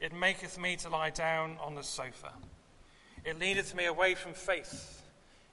It 0.00 0.12
maketh 0.12 0.58
me 0.58 0.76
to 0.76 0.90
lie 0.90 1.10
down 1.10 1.56
on 1.62 1.74
the 1.74 1.82
sofa. 1.82 2.32
It 3.24 3.38
leadeth 3.38 3.74
me 3.74 3.86
away 3.86 4.14
from 4.14 4.34
faith. 4.34 5.02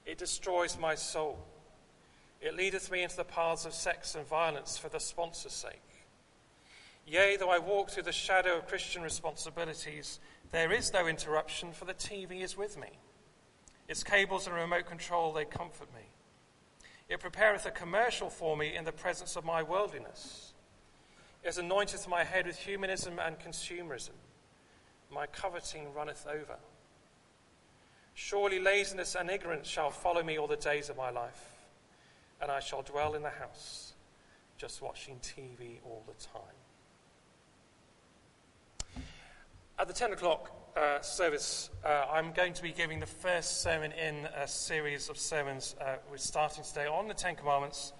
It 0.04 0.18
destroys 0.18 0.78
my 0.78 0.94
soul. 0.96 1.38
It 2.40 2.56
leadeth 2.56 2.90
me 2.90 3.02
into 3.02 3.16
the 3.16 3.24
paths 3.24 3.64
of 3.64 3.72
sex 3.72 4.14
and 4.14 4.26
violence 4.26 4.76
for 4.76 4.88
the 4.88 5.00
sponsor's 5.00 5.52
sake. 5.52 5.80
Yea, 7.06 7.36
though 7.38 7.50
I 7.50 7.58
walk 7.58 7.90
through 7.90 8.04
the 8.04 8.12
shadow 8.12 8.58
of 8.58 8.68
Christian 8.68 9.02
responsibilities, 9.02 10.20
there 10.52 10.72
is 10.72 10.92
no 10.92 11.06
interruption, 11.06 11.72
for 11.72 11.84
the 11.84 11.94
TV 11.94 12.42
is 12.42 12.56
with 12.56 12.78
me. 12.78 12.88
Its 13.90 14.02
cables 14.04 14.46
and 14.46 14.54
remote 14.54 14.86
control, 14.86 15.32
they 15.32 15.44
comfort 15.44 15.92
me. 15.92 16.02
It 17.08 17.18
prepareth 17.18 17.66
a 17.66 17.72
commercial 17.72 18.30
for 18.30 18.56
me 18.56 18.76
in 18.76 18.84
the 18.84 18.92
presence 18.92 19.34
of 19.34 19.44
my 19.44 19.64
worldliness. 19.64 20.52
It 21.42 21.58
anointeth 21.58 22.06
my 22.06 22.22
head 22.22 22.46
with 22.46 22.56
humanism 22.56 23.18
and 23.18 23.36
consumerism. 23.40 24.14
My 25.10 25.26
coveting 25.26 25.92
runneth 25.92 26.24
over. 26.28 26.58
Surely 28.14 28.60
laziness 28.60 29.16
and 29.16 29.28
ignorance 29.28 29.66
shall 29.66 29.90
follow 29.90 30.22
me 30.22 30.38
all 30.38 30.46
the 30.46 30.54
days 30.54 30.88
of 30.88 30.96
my 30.96 31.10
life 31.10 31.48
and 32.40 32.48
I 32.48 32.60
shall 32.60 32.82
dwell 32.82 33.14
in 33.14 33.22
the 33.22 33.30
house, 33.30 33.94
just 34.56 34.80
watching 34.80 35.16
TV 35.16 35.80
all 35.84 36.04
the 36.06 36.14
time. 36.14 36.42
At 39.80 39.88
the 39.88 39.94
10 39.94 40.12
o'clock 40.12 40.59
uh, 40.76 41.00
service, 41.00 41.70
uh, 41.84 42.06
I'm 42.12 42.32
going 42.32 42.52
to 42.54 42.62
be 42.62 42.72
giving 42.72 43.00
the 43.00 43.06
first 43.06 43.62
sermon 43.62 43.92
in 43.92 44.26
a 44.36 44.46
series 44.46 45.08
of 45.08 45.18
sermons 45.18 45.74
uh, 45.80 45.96
we're 46.10 46.16
starting 46.16 46.62
today 46.64 46.86
on 46.86 47.08
the 47.08 47.14
Ten 47.14 47.34
Commandments, 47.34 47.92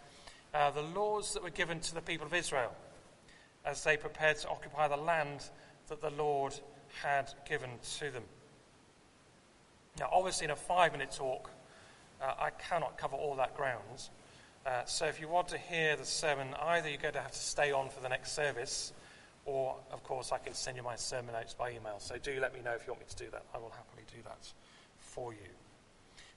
uh, 0.55 0.71
the 0.71 0.83
laws 0.83 1.35
that 1.35 1.43
were 1.43 1.51
given 1.51 1.81
to 1.81 1.95
the 1.95 2.01
people 2.01 2.27
of 2.27 2.35
Israel 2.35 2.73
as 3.65 3.83
they 3.83 3.97
prepared 3.97 4.37
to 4.39 4.49
occupy 4.49 4.89
the 4.89 4.97
land 4.97 5.51
that 5.89 6.01
the 6.01 6.11
Lord 6.11 6.59
had 7.03 7.33
given 7.49 7.71
to 7.99 8.11
them. 8.11 8.23
Now, 9.99 10.09
obviously, 10.13 10.45
in 10.45 10.51
a 10.51 10.57
five 10.57 10.93
minute 10.93 11.11
talk, 11.11 11.51
uh, 12.23 12.35
I 12.39 12.51
cannot 12.51 12.97
cover 12.97 13.17
all 13.17 13.35
that 13.37 13.57
ground. 13.57 14.09
So 14.87 15.07
if 15.07 15.21
you 15.21 15.27
want 15.27 15.49
to 15.49 15.59
hear 15.59 15.97
the 15.97 16.05
sermon, 16.05 16.55
either 16.61 16.89
you're 16.89 16.99
going 16.99 17.15
to 17.15 17.21
have 17.21 17.33
to 17.33 17.39
stay 17.39 17.73
on 17.73 17.89
for 17.89 18.01
the 18.01 18.09
next 18.09 18.33
service, 18.33 18.93
or, 19.45 19.77
of 19.91 20.03
course, 20.05 20.33
I 20.33 20.39
can 20.39 20.55
send 20.55 20.77
you 20.77 20.83
my 20.83 20.97
sermon 20.97 21.35
notes 21.35 21.55
by 21.55 21.71
email. 21.71 21.99
So 21.99 22.17
do 22.19 22.39
let 22.41 22.55
me 22.55 22.61
know 22.63 22.73
if 22.73 22.87
you 22.87 22.93
want 22.93 23.01
me 23.01 23.07
to 23.09 23.17
do 23.17 23.31
that. 23.33 23.45
I 23.55 23.59
will 23.59 23.71
happily 23.71 24.05
do 24.15 24.23
that 24.25 24.53
for 24.99 25.33
you. 25.33 25.49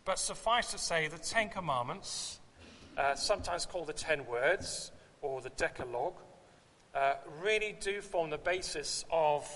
But 0.06 0.20
suffice 0.20 0.72
to 0.72 0.78
say, 0.78 1.08
the 1.08 1.18
Ten 1.18 1.50
Commandments, 1.50 2.39
uh, 2.98 3.16
sometimes 3.16 3.66
called 3.66 3.88
the 3.88 3.94
Ten 3.94 4.26
Words 4.26 4.92
or 5.22 5.42
the 5.42 5.52
Decalogue, 5.52 6.20
uh, 6.96 7.16
really 7.42 7.76
do 7.80 8.02
form 8.02 8.30
the 8.30 8.38
basis 8.38 9.06
of 9.12 9.48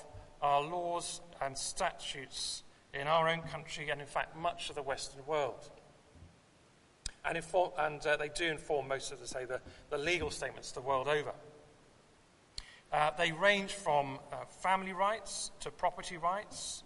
our 0.42 0.62
laws 0.62 1.22
and 1.42 1.58
statutes 1.58 2.64
in 2.94 3.08
our 3.08 3.30
own 3.30 3.42
country 3.42 3.90
and, 3.90 4.02
in 4.02 4.08
fact, 4.08 4.36
much 4.38 4.70
of 4.70 4.76
the 4.76 4.82
Western 4.82 5.26
world 5.26 5.70
and, 7.28 7.38
inform, 7.38 7.72
and 7.78 8.06
uh, 8.06 8.18
they 8.18 8.30
do 8.30 8.46
inform 8.46 8.88
most 8.88 9.12
of 9.12 9.20
the, 9.20 9.28
say, 9.28 9.46
the, 9.46 9.60
the 9.90 9.98
legal 9.98 10.32
statements 10.32 10.72
the 10.72 10.82
world 10.82 11.08
over. 11.08 11.34
Uh, 12.92 13.12
they 13.18 13.32
range 13.32 13.74
from 13.74 14.20
uh, 14.32 14.46
family 14.62 14.94
rights 14.94 15.52
to 15.60 15.70
property 15.70 16.18
rights, 16.18 16.84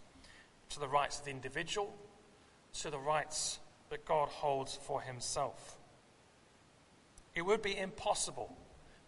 to 0.70 0.80
the 0.80 0.88
rights 0.88 1.20
of 1.20 1.26
the 1.26 1.32
individual, 1.32 1.94
to 2.74 2.90
the 2.90 2.98
rights 2.98 3.60
that 3.90 4.06
God 4.06 4.30
holds 4.30 4.76
for 4.76 5.02
himself. 5.02 5.78
It 7.36 7.44
would 7.44 7.62
be 7.62 7.78
impossible 7.78 8.56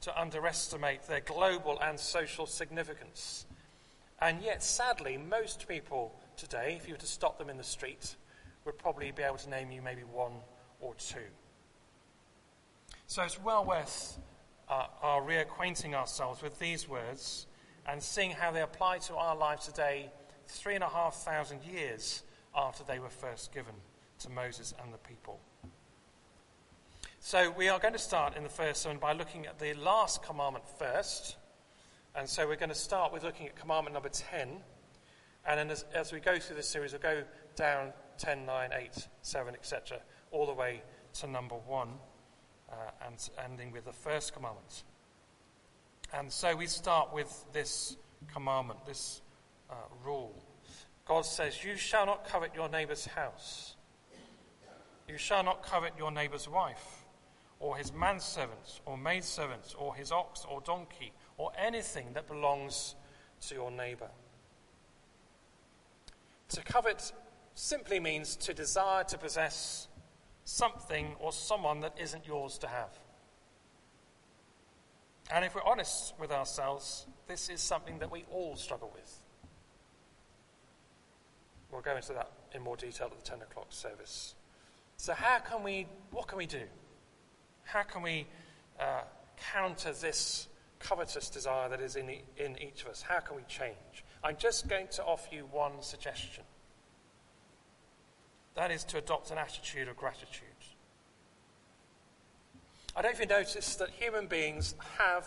to 0.01 0.19
underestimate 0.19 1.03
their 1.03 1.21
global 1.21 1.79
and 1.81 1.99
social 1.99 2.45
significance. 2.45 3.45
And 4.21 4.41
yet, 4.41 4.63
sadly, 4.63 5.17
most 5.17 5.67
people 5.67 6.13
today, 6.37 6.77
if 6.79 6.87
you 6.87 6.93
were 6.93 6.99
to 6.99 7.07
stop 7.07 7.37
them 7.37 7.49
in 7.49 7.57
the 7.57 7.63
street, 7.63 8.15
would 8.65 8.77
probably 8.77 9.11
be 9.11 9.23
able 9.23 9.37
to 9.37 9.49
name 9.49 9.71
you 9.71 9.81
maybe 9.81 10.03
one 10.03 10.33
or 10.79 10.93
two. 10.95 11.17
So 13.07 13.23
it's 13.23 13.41
well 13.41 13.65
worth 13.65 14.17
uh, 14.69 14.87
our 15.01 15.21
reacquainting 15.21 15.93
ourselves 15.93 16.41
with 16.41 16.59
these 16.59 16.87
words 16.87 17.47
and 17.87 18.01
seeing 18.01 18.31
how 18.31 18.51
they 18.51 18.61
apply 18.61 18.97
to 18.97 19.15
our 19.15 19.35
lives 19.35 19.65
today, 19.65 20.11
three 20.47 20.75
and 20.75 20.83
a 20.83 20.89
half 20.89 21.15
thousand 21.15 21.63
years 21.63 22.23
after 22.55 22.83
they 22.83 22.99
were 22.99 23.09
first 23.09 23.53
given 23.53 23.73
to 24.19 24.29
Moses 24.29 24.73
and 24.81 24.93
the 24.93 24.97
people. 24.97 25.39
So 27.19 27.51
we 27.51 27.69
are 27.69 27.79
going 27.79 27.93
to 27.93 27.99
start 27.99 28.35
in 28.35 28.43
the 28.43 28.49
first 28.49 28.81
sermon 28.81 28.97
by 28.97 29.13
looking 29.13 29.45
at 29.45 29.57
the 29.57 29.73
last 29.75 30.23
commandment 30.23 30.65
first. 30.77 31.37
And 32.15 32.27
so 32.27 32.47
we're 32.47 32.57
going 32.57 32.69
to 32.69 32.75
start 32.75 33.13
with 33.13 33.23
looking 33.23 33.47
at 33.47 33.55
commandment 33.55 33.93
number 33.93 34.09
10. 34.09 34.49
And 35.47 35.59
then 35.59 35.69
as, 35.71 35.85
as 35.93 36.11
we 36.11 36.19
go 36.19 36.37
through 36.37 36.57
this 36.57 36.67
series, 36.67 36.91
we'll 36.91 37.01
go 37.01 37.23
down 37.55 37.93
10, 38.17 38.45
9, 38.45 38.69
8, 38.73 39.07
7, 39.21 39.53
etc., 39.55 39.99
all 40.31 40.45
the 40.45 40.53
way 40.53 40.83
to 41.15 41.27
number 41.27 41.55
1, 41.55 41.89
uh, 42.73 43.07
and 43.07 43.29
ending 43.43 43.71
with 43.71 43.85
the 43.85 43.93
first 43.93 44.33
commandment. 44.33 44.83
And 46.13 46.31
so 46.31 46.55
we 46.55 46.67
start 46.67 47.13
with 47.13 47.45
this 47.53 47.97
commandment, 48.31 48.85
this 48.85 49.21
uh, 49.69 49.75
rule. 50.03 50.33
God 51.05 51.25
says, 51.25 51.63
You 51.63 51.75
shall 51.75 52.05
not 52.05 52.27
covet 52.27 52.51
your 52.55 52.69
neighbor's 52.69 53.05
house. 53.05 53.75
You 55.07 55.17
shall 55.17 55.43
not 55.43 55.63
covet 55.63 55.93
your 55.97 56.11
neighbor's 56.11 56.47
wife 56.47 57.03
or 57.63 57.77
his 57.77 57.91
manservants, 57.91 58.81
or 58.85 58.97
maidservants, 58.97 59.73
or 59.73 59.95
his 59.95 60.11
ox, 60.11 60.45
or 60.49 60.59
donkey, 60.61 61.13
or 61.37 61.49
anything 61.57 62.07
that 62.13 62.27
belongs 62.27 62.95
to 63.39 63.55
your 63.55 63.71
neighbor. 63.71 64.09
To 66.49 66.61
covet 66.61 67.13
simply 67.55 68.01
means 68.01 68.35
to 68.35 68.53
desire 68.53 69.05
to 69.05 69.17
possess 69.17 69.87
something 70.45 71.15
or 71.19 71.31
someone 71.31 71.79
that 71.81 71.93
isn't 71.99 72.27
yours 72.27 72.57
to 72.59 72.67
have. 72.67 72.89
And 75.31 75.45
if 75.45 75.55
we're 75.55 75.63
honest 75.63 76.13
with 76.19 76.31
ourselves, 76.31 77.05
this 77.27 77.49
is 77.49 77.61
something 77.61 77.99
that 77.99 78.11
we 78.11 78.25
all 78.31 78.55
struggle 78.55 78.91
with. 78.93 79.19
We'll 81.71 81.81
go 81.81 81.95
into 81.95 82.13
that 82.13 82.31
in 82.53 82.61
more 82.61 82.77
detail 82.77 83.07
at 83.11 83.23
the 83.23 83.29
10 83.29 83.41
o'clock 83.41 83.67
service. 83.69 84.35
So, 84.97 85.13
how 85.13 85.39
can 85.39 85.63
we, 85.63 85.87
what 86.11 86.27
can 86.27 86.37
we 86.37 86.45
do? 86.45 86.61
How 87.63 87.83
can 87.83 88.03
we 88.03 88.27
uh, 88.79 89.01
counter 89.53 89.91
this 89.93 90.47
covetous 90.79 91.29
desire 91.29 91.69
that 91.69 91.81
is 91.81 91.95
in, 91.95 92.09
in 92.37 92.61
each 92.61 92.83
of 92.83 92.89
us? 92.89 93.01
How 93.01 93.19
can 93.19 93.37
we 93.37 93.43
change? 93.47 94.05
I'm 94.23 94.37
just 94.37 94.67
going 94.67 94.87
to 94.91 95.03
offer 95.03 95.33
you 95.33 95.47
one 95.51 95.81
suggestion. 95.81 96.43
That 98.55 98.71
is 98.71 98.83
to 98.85 98.97
adopt 98.97 99.31
an 99.31 99.37
attitude 99.37 99.87
of 99.87 99.97
gratitude. 99.97 100.47
I 102.95 103.01
don't 103.01 103.11
know 103.11 103.15
if 103.15 103.19
you 103.19 103.35
noticed 103.35 103.79
that 103.79 103.89
human 103.89 104.27
beings 104.27 104.75
have 104.99 105.25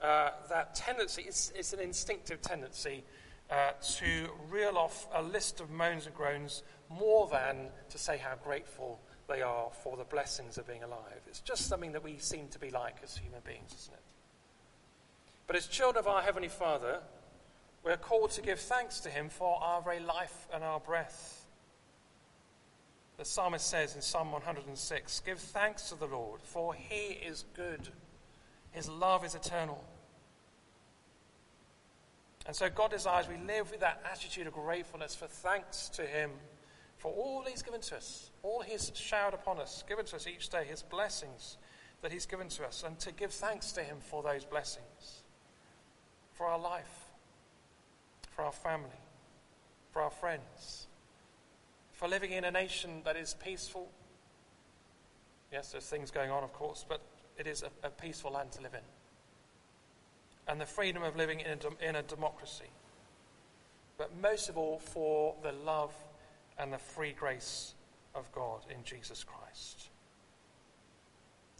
uh, 0.00 0.30
that 0.48 0.74
tendency, 0.74 1.24
it's, 1.26 1.52
it's, 1.56 1.72
an 1.72 1.80
instinctive 1.80 2.40
tendency 2.40 3.04
uh, 3.50 3.72
to 3.82 4.28
reel 4.48 4.78
off 4.78 5.06
a 5.12 5.22
list 5.22 5.60
of 5.60 5.70
moans 5.70 6.06
and 6.06 6.14
groans 6.14 6.62
more 6.88 7.28
than 7.28 7.68
to 7.90 7.98
say 7.98 8.16
how 8.16 8.34
grateful 8.42 9.00
they 9.28 9.42
are 9.42 9.68
for 9.82 9.96
the 9.96 10.04
blessings 10.04 10.56
of 10.56 10.66
being 10.66 10.82
alive. 10.82 11.20
It's 11.26 11.40
just 11.40 11.66
something 11.66 11.92
that 11.92 12.04
we 12.04 12.16
seem 12.18 12.48
to 12.48 12.58
be 12.58 12.70
like 12.70 12.96
as 13.02 13.16
human 13.16 13.40
beings, 13.44 13.74
isn't 13.74 13.94
it? 13.94 14.00
But 15.46 15.56
as 15.56 15.66
children 15.66 16.04
of 16.04 16.08
our 16.08 16.22
Heavenly 16.22 16.48
Father, 16.48 17.00
we're 17.84 17.96
called 17.96 18.30
to 18.32 18.42
give 18.42 18.60
thanks 18.60 19.00
to 19.00 19.10
Him 19.10 19.28
for 19.28 19.62
our 19.62 19.82
very 19.82 20.00
life 20.00 20.46
and 20.52 20.62
our 20.62 20.80
breath. 20.80 21.37
The 23.18 23.24
psalmist 23.24 23.66
says 23.66 23.96
in 23.96 24.00
Psalm 24.00 24.30
106 24.30 25.22
Give 25.26 25.38
thanks 25.38 25.88
to 25.90 25.96
the 25.96 26.06
Lord, 26.06 26.40
for 26.40 26.72
He 26.72 27.14
is 27.14 27.44
good, 27.54 27.88
His 28.70 28.88
love 28.88 29.24
is 29.24 29.34
eternal. 29.34 29.84
And 32.46 32.56
so 32.56 32.70
God 32.70 32.92
desires 32.92 33.26
we 33.28 33.36
live 33.46 33.70
with 33.70 33.80
that 33.80 34.00
attitude 34.10 34.46
of 34.46 34.54
gratefulness 34.54 35.14
for 35.14 35.26
thanks 35.26 35.88
to 35.90 36.02
Him 36.02 36.30
for 36.96 37.12
all 37.12 37.44
He's 37.46 37.62
given 37.62 37.80
to 37.80 37.96
us, 37.96 38.30
all 38.42 38.60
He's 38.60 38.92
showered 38.94 39.34
upon 39.34 39.58
us, 39.58 39.84
given 39.88 40.04
to 40.06 40.16
us 40.16 40.26
each 40.26 40.48
day, 40.48 40.64
His 40.64 40.82
blessings 40.82 41.58
that 42.02 42.12
He's 42.12 42.26
given 42.26 42.48
to 42.50 42.64
us, 42.64 42.84
and 42.86 42.98
to 43.00 43.12
give 43.12 43.32
thanks 43.32 43.72
to 43.72 43.82
Him 43.82 43.98
for 44.00 44.22
those 44.22 44.44
blessings, 44.44 45.22
for 46.34 46.46
our 46.46 46.58
life, 46.58 47.10
for 48.30 48.44
our 48.44 48.52
family, 48.52 49.00
for 49.90 50.02
our 50.02 50.10
friends, 50.10 50.87
for 51.98 52.06
living 52.06 52.30
in 52.30 52.44
a 52.44 52.50
nation 52.50 53.02
that 53.04 53.16
is 53.16 53.34
peaceful. 53.44 53.88
Yes, 55.52 55.72
there's 55.72 55.86
things 55.86 56.12
going 56.12 56.30
on, 56.30 56.44
of 56.44 56.52
course, 56.52 56.86
but 56.88 57.00
it 57.36 57.48
is 57.48 57.64
a, 57.64 57.86
a 57.86 57.90
peaceful 57.90 58.30
land 58.30 58.52
to 58.52 58.62
live 58.62 58.74
in. 58.74 58.86
And 60.46 60.60
the 60.60 60.66
freedom 60.66 61.02
of 61.02 61.16
living 61.16 61.40
in 61.40 61.58
a, 61.58 61.88
in 61.88 61.96
a 61.96 62.02
democracy. 62.02 62.70
But 63.98 64.12
most 64.22 64.48
of 64.48 64.56
all, 64.56 64.78
for 64.78 65.34
the 65.42 65.50
love 65.50 65.92
and 66.56 66.72
the 66.72 66.78
free 66.78 67.12
grace 67.18 67.74
of 68.14 68.30
God 68.30 68.60
in 68.70 68.84
Jesus 68.84 69.24
Christ. 69.24 69.88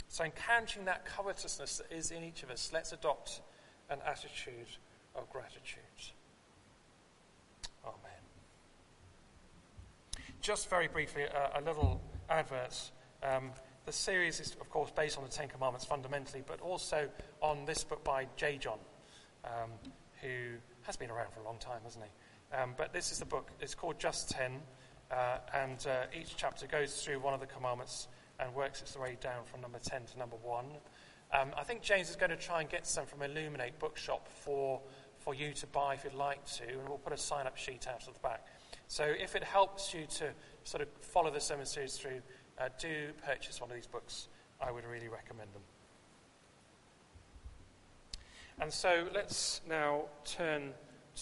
So, 0.09 0.23
encountering 0.23 0.85
that 0.85 1.05
covetousness 1.05 1.79
that 1.79 1.93
is 1.93 2.13
in 2.13 2.23
each 2.23 2.45
of 2.45 2.51
us, 2.51 2.71
let's 2.73 2.93
adopt 2.93 3.41
an 3.91 3.99
attitude 4.07 4.69
of 5.17 5.29
gratitude. 5.31 5.83
Amen. 7.85 8.19
Just 10.41 10.71
very 10.71 10.89
briefly, 10.89 11.25
uh, 11.25 11.61
a 11.61 11.63
little 11.63 12.01
advert. 12.31 12.91
Um, 13.23 13.51
the 13.87 13.93
series 13.93 14.41
is, 14.41 14.57
of 14.61 14.69
course, 14.71 14.91
based 14.91 15.19
on 15.19 15.25
the 15.25 15.31
Ten 15.31 15.49
Commandments 15.49 15.85
fundamentally, 15.85 16.43
but 16.47 16.61
also 16.61 17.09
on 17.41 17.65
this 17.65 17.85
book 17.85 18.05
by 18.05 18.27
J. 18.37 18.59
John, 18.59 18.79
um, 19.45 19.71
who 20.23 20.57
has 20.83 20.97
been 20.97 21.11
around 21.11 21.33
for 21.33 21.41
a 21.41 21.45
long 21.45 21.59
time, 21.59 21.81
hasn't 21.85 22.05
he? 22.05 22.57
Um, 22.57 22.75
but 22.77 22.93
this 22.93 23.13
is 23.13 23.19
the 23.19 23.25
book. 23.25 23.51
It's 23.61 23.75
called 23.75 23.99
Just 23.99 24.31
Ten. 24.31 24.61
Uh, 25.11 25.39
and 25.55 25.87
uh, 25.87 26.05
each 26.19 26.37
chapter 26.37 26.67
goes 26.67 27.03
through 27.03 27.19
one 27.19 27.33
of 27.33 27.41
the 27.41 27.47
commandments 27.47 28.09
and 28.41 28.55
works 28.55 28.83
its 28.83 28.97
way 28.97 29.17
down 29.21 29.45
from 29.45 29.61
number 29.61 29.79
10 29.79 30.05
to 30.05 30.19
number 30.19 30.37
1. 30.43 30.67
Um, 31.33 31.51
I 31.57 31.65
think 31.65 31.83
James 31.83 32.11
is 32.11 32.17
going 32.17 32.31
to 32.31 32.37
try 32.37 32.61
and 32.61 32.69
get 32.69 32.87
some 32.87 33.07
from 33.07 33.23
Illuminate 33.23 33.79
Bookshop 33.79 34.29
for, 34.29 34.81
for 35.19 35.35
you 35.35 35.53
to 35.55 35.67
buy 35.69 35.95
if 35.95 36.05
you'd 36.05 36.15
like 36.15 36.45
to, 36.57 36.65
and 36.69 36.89
we'll 36.89 36.99
put 36.99 37.13
a 37.13 37.19
sign 37.19 37.47
up 37.47 37.57
sheet 37.57 37.87
out 37.89 38.07
at 38.07 38.15
the 38.15 38.21
back. 38.21 38.47
So 38.89 39.05
if 39.05 39.37
it 39.37 39.45
helps 39.45 39.93
you 39.93 40.07
to 40.17 40.31
sort 40.65 40.83
of 40.83 40.89
follow 41.01 41.31
the 41.31 41.41
sermon 41.41 41.67
series 41.67 41.97
through, 41.97 42.23
uh, 42.59 42.71
do 42.81 43.11
purchase 43.25 43.61
one 43.61 43.71
of 43.71 43.77
these 43.77 43.87
books. 43.87 44.29
I 44.61 44.73
would 44.73 44.85
really 44.85 45.09
recommend 45.09 45.51
them. 45.53 45.63
And 48.61 48.73
so 48.73 49.07
let's 49.15 49.61
now 49.69 50.07
turn 50.25 50.73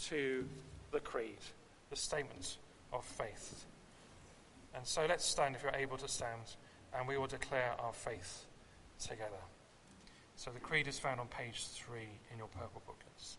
to 0.04 0.48
the 0.92 1.00
creed, 1.00 1.38
the 1.90 1.96
statement 1.96 2.56
of 2.92 3.04
faith. 3.04 3.66
And 4.74 4.86
so 4.86 5.04
let's 5.08 5.24
stand 5.24 5.56
if 5.56 5.62
you're 5.62 5.74
able 5.74 5.98
to 5.98 6.08
stand, 6.08 6.56
and 6.96 7.06
we 7.06 7.18
will 7.18 7.26
declare 7.26 7.74
our 7.78 7.92
faith 7.92 8.46
together. 8.98 9.42
So 10.36 10.50
the 10.50 10.60
creed 10.60 10.86
is 10.86 10.98
found 10.98 11.18
on 11.18 11.26
page 11.26 11.66
three 11.66 12.20
in 12.30 12.38
your 12.38 12.48
purple 12.48 12.82
booklets. 12.86 13.38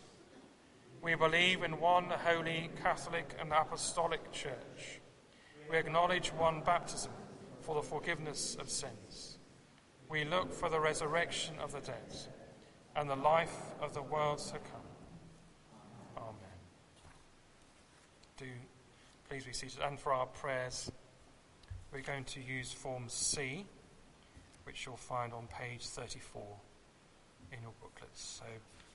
We 1.01 1.15
believe 1.15 1.63
in 1.63 1.79
one 1.79 2.11
holy, 2.11 2.69
Catholic, 2.83 3.35
and 3.39 3.51
Apostolic 3.51 4.31
Church. 4.31 5.01
We 5.69 5.77
acknowledge 5.77 6.29
one 6.29 6.61
baptism 6.61 7.11
for 7.61 7.73
the 7.73 7.81
forgiveness 7.81 8.55
of 8.59 8.69
sins. 8.69 9.39
We 10.09 10.25
look 10.25 10.53
for 10.53 10.69
the 10.69 10.79
resurrection 10.79 11.55
of 11.59 11.71
the 11.71 11.79
dead 11.79 12.15
and 12.95 13.09
the 13.09 13.15
life 13.15 13.55
of 13.81 13.95
the 13.95 14.01
world 14.03 14.37
to 14.39 14.59
come. 14.59 14.87
Amen. 16.17 16.35
Do 18.37 18.45
please 19.27 19.45
be 19.45 19.53
seated. 19.53 19.79
And 19.83 19.99
for 19.99 20.13
our 20.13 20.27
prayers, 20.27 20.91
we're 21.91 22.01
going 22.01 22.25
to 22.25 22.41
use 22.41 22.71
Form 22.71 23.05
C, 23.07 23.65
which 24.65 24.85
you'll 24.85 24.97
find 24.97 25.33
on 25.33 25.47
page 25.47 25.87
34 25.87 26.43
in 27.53 27.61
your 27.63 27.71
booklets. 27.81 28.39
So, 28.39 28.45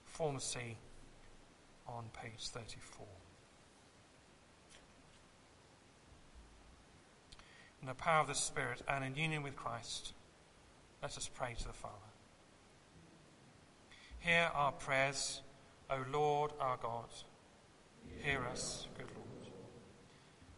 Form 0.05 0.39
C 0.39 0.77
on 1.89 2.05
page 2.13 2.49
34. 2.49 3.07
In 7.83 7.89
the 7.89 7.95
power 7.95 8.21
of 8.21 8.27
the 8.27 8.35
Spirit 8.35 8.83
and 8.89 9.05
in 9.05 9.15
union 9.15 9.43
with 9.43 9.57
Christ, 9.57 10.13
let 11.03 11.17
us 11.17 11.31
pray 11.33 11.55
to 11.59 11.67
the 11.67 11.73
Father. 11.73 11.95
Hear 14.19 14.51
our 14.55 14.73
prayers, 14.73 15.43
O 15.91 16.05
Lord 16.13 16.51
our 16.59 16.77
God. 16.79 17.11
Hear 18.23 18.45
us, 18.51 18.89
good 18.99 19.07
Lord. 19.15 19.53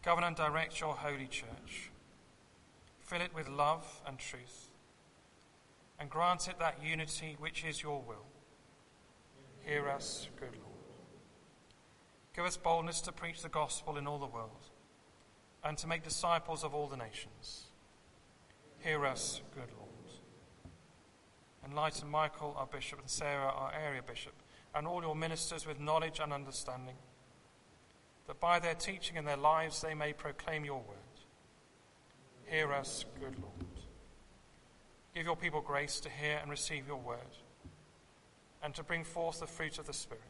Govern 0.03 0.25
and 0.25 0.37
direct 0.37 0.81
your 0.81 0.95
holy 0.95 1.27
church. 1.27 1.91
Fill 3.01 3.21
it 3.21 3.35
with 3.35 3.49
love 3.49 4.01
and 4.07 4.19
truth, 4.19 4.71
and 5.99 6.09
grant 6.09 6.49
it 6.49 6.59
that 6.59 6.83
unity 6.83 7.37
which 7.39 7.65
is 7.65 7.83
your 7.83 8.03
will. 8.07 8.27
Hear 9.65 9.89
us, 9.89 10.29
good 10.39 10.53
Lord. 10.53 10.68
Give 12.39 12.47
us 12.47 12.57
boldness 12.57 13.01
to 13.01 13.11
preach 13.11 13.43
the 13.43 13.49
gospel 13.49 13.97
in 13.97 14.07
all 14.07 14.21
the 14.21 14.27
world 14.27 14.69
and 15.65 15.77
to 15.79 15.89
make 15.89 16.05
disciples 16.05 16.63
of 16.63 16.73
all 16.73 16.87
the 16.87 16.97
nations. 16.97 17.65
Hear 18.79 19.05
us, 19.07 19.41
good 19.57 19.73
Lord. 19.77 19.89
Enlighten 21.67 22.09
Michael, 22.09 22.55
our 22.57 22.69
bishop, 22.69 23.01
and 23.01 23.11
Sarah, 23.11 23.53
our 23.53 23.73
area 23.75 24.03
bishop, 24.07 24.35
and 24.73 24.87
all 24.87 25.03
your 25.03 25.17
ministers 25.17 25.67
with 25.67 25.81
knowledge 25.81 26.21
and 26.21 26.33
understanding, 26.33 26.95
that 28.29 28.39
by 28.39 28.61
their 28.61 28.77
teaching 28.77 29.17
and 29.17 29.27
their 29.27 29.37
lives 29.37 29.81
they 29.81 29.95
may 29.95 30.13
proclaim 30.13 30.65
your 30.65 30.79
word. 30.79 30.97
Hear 32.45 32.73
us, 32.73 33.05
good 33.19 33.35
Lord. 33.43 33.67
Give 35.13 35.27
your 35.27 35.35
people 35.35 35.61
grace 35.61 35.99
to 35.99 36.09
hear 36.09 36.39
and 36.41 36.53
receive 36.53 36.87
your 36.87 37.01
word, 37.01 37.37
and 38.63 38.77
to 38.77 38.85
bring 38.85 39.03
forth 39.03 39.41
the 39.41 39.49
fruit 39.49 39.81
of 39.81 39.89
the 39.89 39.93
Spirit 39.93 40.23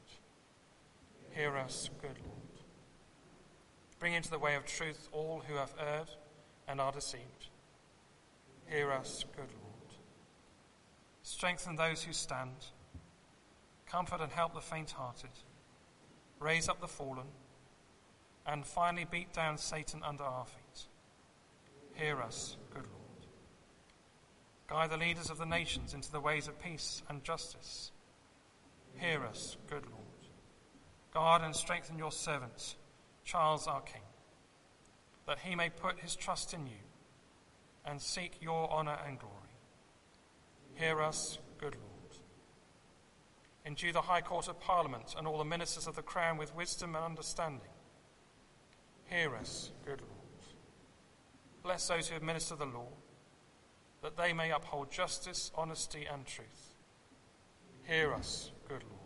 Hear 1.34 1.56
us, 1.56 1.90
good 2.00 2.18
Lord. 2.24 2.38
Bring 3.98 4.14
into 4.14 4.30
the 4.30 4.38
way 4.38 4.54
of 4.54 4.64
truth 4.64 5.08
all 5.12 5.42
who 5.46 5.54
have 5.54 5.74
erred 5.78 6.10
and 6.66 6.80
are 6.80 6.92
deceived. 6.92 7.48
Hear 8.66 8.92
us, 8.92 9.24
good 9.36 9.50
Lord. 9.50 9.98
Strengthen 11.22 11.76
those 11.76 12.02
who 12.02 12.12
stand. 12.12 12.66
Comfort 13.86 14.20
and 14.20 14.32
help 14.32 14.54
the 14.54 14.60
faint 14.60 14.92
hearted. 14.92 15.30
Raise 16.38 16.68
up 16.68 16.80
the 16.80 16.88
fallen. 16.88 17.26
And 18.46 18.66
finally 18.66 19.06
beat 19.10 19.32
down 19.32 19.58
Satan 19.58 20.02
under 20.02 20.24
our 20.24 20.46
feet. 20.46 20.86
Hear 21.94 22.22
us, 22.22 22.56
good 22.70 22.84
Lord. 22.84 23.26
Guide 24.68 24.90
the 24.90 24.96
leaders 24.96 25.30
of 25.30 25.38
the 25.38 25.46
nations 25.46 25.94
into 25.94 26.12
the 26.12 26.20
ways 26.20 26.46
of 26.46 26.62
peace 26.62 27.02
and 27.08 27.24
justice. 27.24 27.90
Hear 28.96 29.24
us, 29.24 29.56
good 29.68 29.84
Lord. 29.84 30.07
Guard 31.12 31.42
and 31.42 31.56
strengthen 31.56 31.98
your 31.98 32.12
servant, 32.12 32.76
Charles 33.24 33.66
our 33.66 33.80
King, 33.80 34.02
that 35.26 35.38
he 35.40 35.54
may 35.54 35.70
put 35.70 36.00
his 36.00 36.14
trust 36.14 36.52
in 36.54 36.66
you 36.66 36.82
and 37.84 38.00
seek 38.00 38.36
your 38.40 38.70
honour 38.70 38.98
and 39.06 39.18
glory. 39.18 39.34
Hear 40.74 41.00
us, 41.00 41.38
good 41.58 41.74
Lord. 41.74 41.98
Endue 43.64 43.92
the 43.92 44.02
High 44.02 44.20
Court 44.20 44.48
of 44.48 44.60
Parliament 44.60 45.14
and 45.16 45.26
all 45.26 45.38
the 45.38 45.44
ministers 45.44 45.86
of 45.86 45.96
the 45.96 46.02
Crown 46.02 46.38
with 46.38 46.54
wisdom 46.54 46.94
and 46.94 47.04
understanding. 47.04 47.68
Hear 49.06 49.34
us, 49.36 49.72
good 49.84 50.00
Lord. 50.00 50.12
Bless 51.62 51.88
those 51.88 52.08
who 52.08 52.16
administer 52.16 52.54
the 52.54 52.66
law, 52.66 52.88
that 54.02 54.16
they 54.16 54.32
may 54.32 54.50
uphold 54.52 54.90
justice, 54.90 55.50
honesty, 55.54 56.06
and 56.10 56.24
truth. 56.24 56.74
Hear 57.86 58.14
us, 58.14 58.52
good 58.68 58.84
Lord. 58.84 58.97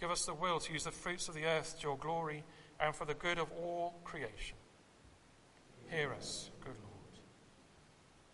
Give 0.00 0.10
us 0.10 0.24
the 0.24 0.32
will 0.32 0.58
to 0.60 0.72
use 0.72 0.84
the 0.84 0.90
fruits 0.90 1.28
of 1.28 1.34
the 1.34 1.44
earth 1.44 1.76
to 1.78 1.88
your 1.88 1.98
glory 1.98 2.42
and 2.80 2.94
for 2.94 3.04
the 3.04 3.12
good 3.12 3.38
of 3.38 3.52
all 3.52 3.94
creation. 4.02 4.56
Hear 5.90 6.14
us, 6.14 6.48
good 6.60 6.68
Lord. 6.68 7.20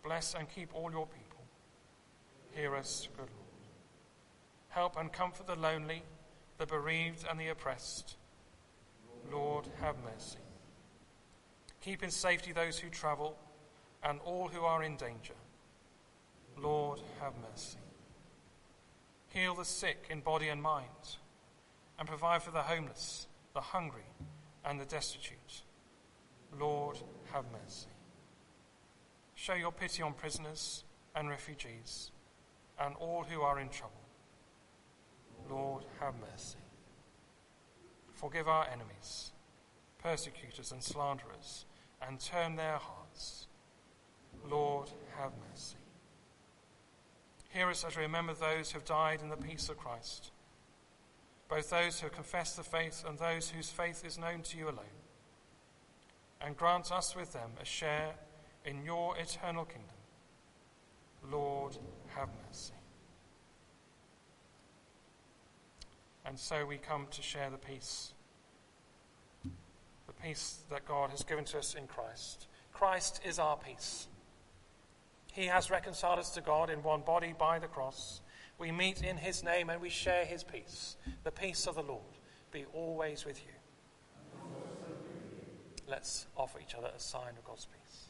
Bless 0.01 0.33
and 0.33 0.49
keep 0.49 0.73
all 0.73 0.89
your 0.89 1.05
people. 1.05 1.43
Hear 2.55 2.73
us, 2.73 3.09
good 3.17 3.27
Lord. 3.27 3.67
Help 4.69 4.97
and 4.97 5.11
comfort 5.11 5.47
the 5.47 5.57
lonely, 5.57 6.03
the 6.57 6.65
bereaved, 6.65 7.25
and 7.29 7.37
the 7.37 7.49
oppressed. 7.49 8.15
Lord, 9.29 9.65
have 9.81 9.95
mercy. 10.05 10.39
Keep 11.81 12.01
in 12.01 12.11
safety 12.11 12.53
those 12.53 12.79
who 12.79 12.89
travel 12.89 13.35
and 14.03 14.21
all 14.23 14.47
who 14.47 14.61
are 14.61 14.83
in 14.83 14.95
danger. 14.95 15.33
Lord, 16.57 17.01
have 17.19 17.33
mercy. 17.51 17.77
Heal 19.33 19.53
the 19.53 19.65
sick 19.65 20.05
in 20.09 20.21
body 20.21 20.47
and 20.47 20.61
mind 20.61 21.17
and 21.97 22.07
provide 22.07 22.43
for 22.43 22.51
the 22.51 22.61
homeless, 22.61 23.27
the 23.53 23.61
hungry, 23.61 24.13
and 24.63 24.79
the 24.79 24.85
destitute. 24.85 25.63
Lord, 26.59 26.97
have 27.31 27.45
mercy. 27.51 27.87
Show 29.35 29.53
your 29.53 29.71
pity 29.71 30.01
on 30.03 30.13
prisoners 30.13 30.83
and 31.15 31.29
refugees 31.29 32.11
and 32.79 32.95
all 32.95 33.23
who 33.23 33.41
are 33.41 33.59
in 33.59 33.69
trouble. 33.69 33.93
Lord, 35.49 35.85
have 35.99 36.15
mercy. 36.19 36.57
Forgive 38.13 38.47
our 38.47 38.67
enemies, 38.67 39.31
persecutors, 40.01 40.71
and 40.71 40.83
slanderers, 40.83 41.65
and 42.01 42.19
turn 42.19 42.55
their 42.55 42.77
hearts. 42.77 43.47
Lord, 44.49 44.89
have 45.17 45.31
mercy. 45.49 45.77
Hear 47.49 47.69
us 47.69 47.83
as 47.83 47.95
we 47.95 48.03
remember 48.03 48.33
those 48.33 48.71
who 48.71 48.79
have 48.79 48.85
died 48.85 49.21
in 49.21 49.29
the 49.29 49.37
peace 49.37 49.69
of 49.69 49.77
Christ 49.77 50.31
both 51.49 51.69
those 51.69 51.99
who 51.99 52.09
confess 52.09 52.55
the 52.55 52.63
faith 52.63 53.03
and 53.07 53.17
those 53.17 53.49
whose 53.49 53.69
faith 53.69 54.03
is 54.05 54.17
known 54.17 54.41
to 54.43 54.57
you 54.57 54.65
alone. 54.65 54.85
And 56.41 56.55
grant 56.55 56.91
us 56.91 57.15
with 57.15 57.33
them 57.33 57.51
a 57.61 57.65
share 57.65 58.15
in 58.65 58.83
your 58.83 59.17
eternal 59.17 59.65
kingdom. 59.65 59.89
Lord, 61.31 61.77
have 62.15 62.29
mercy. 62.47 62.73
And 66.25 66.37
so 66.37 66.65
we 66.65 66.77
come 66.77 67.07
to 67.11 67.21
share 67.21 67.49
the 67.49 67.57
peace, 67.57 68.13
the 69.43 70.13
peace 70.21 70.59
that 70.69 70.85
God 70.85 71.09
has 71.11 71.23
given 71.23 71.45
to 71.45 71.59
us 71.59 71.73
in 71.73 71.87
Christ. 71.87 72.47
Christ 72.73 73.21
is 73.25 73.39
our 73.39 73.55
peace. 73.55 74.07
He 75.31 75.45
has 75.45 75.71
reconciled 75.71 76.19
us 76.19 76.31
to 76.31 76.41
God 76.41 76.69
in 76.69 76.83
one 76.83 77.01
body 77.01 77.33
by 77.37 77.59
the 77.59 77.67
cross 77.67 78.21
we 78.59 78.71
meet 78.71 79.03
in 79.03 79.17
his 79.17 79.43
name 79.43 79.69
and 79.69 79.81
we 79.81 79.89
share 79.89 80.25
his 80.25 80.43
peace. 80.43 80.97
The 81.23 81.31
peace 81.31 81.67
of 81.67 81.75
the 81.75 81.83
Lord 81.83 82.01
be 82.51 82.65
always 82.73 83.25
with 83.25 83.39
you. 83.45 83.51
Let's 85.87 86.27
offer 86.35 86.59
each 86.59 86.75
other 86.75 86.91
a 86.95 86.99
sign 86.99 87.33
of 87.37 87.45
God's 87.45 87.65
peace. 87.65 88.06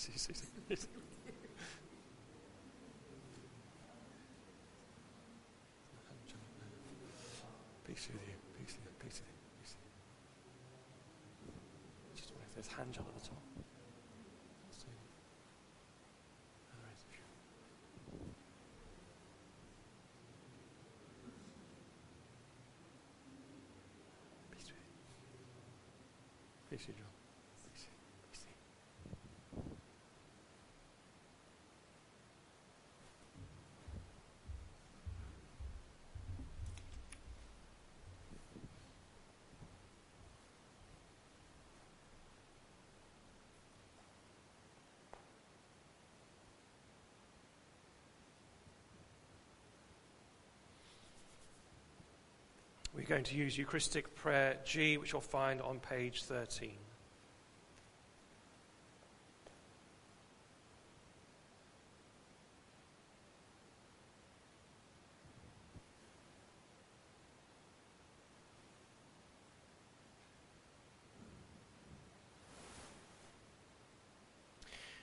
Sí, 0.00 0.12
sí, 0.16 0.34
sí. 0.34 0.46
Peace 7.84 8.08
with 8.08 8.22
you, 8.28 8.36
peace 8.56 8.76
with 8.76 8.86
you, 8.86 8.92
peace 9.00 9.20
with 9.20 9.28
you, 9.28 9.36
peace 9.58 9.74
with 9.76 9.84
you. 9.84 9.92
Just 12.16 12.30
wonder 12.30 12.46
if 12.48 12.54
there's 12.54 12.68
hand 12.68 12.92
job 12.94 13.04
at 13.08 13.20
the 13.20 13.28
top. 13.28 13.42
Bless 26.70 26.86
you, 26.86 26.94
John. 26.94 27.04
Bless 27.66 27.82
you. 27.82 27.90
Bless 28.30 28.46
you. 28.46 28.54
We're 53.00 53.06
going 53.06 53.24
to 53.24 53.34
use 53.34 53.56
Eucharistic 53.56 54.14
Prayer 54.14 54.58
G, 54.62 54.98
which 54.98 55.12
you'll 55.12 55.22
find 55.22 55.62
on 55.62 55.80
page 55.80 56.22
13. 56.24 56.72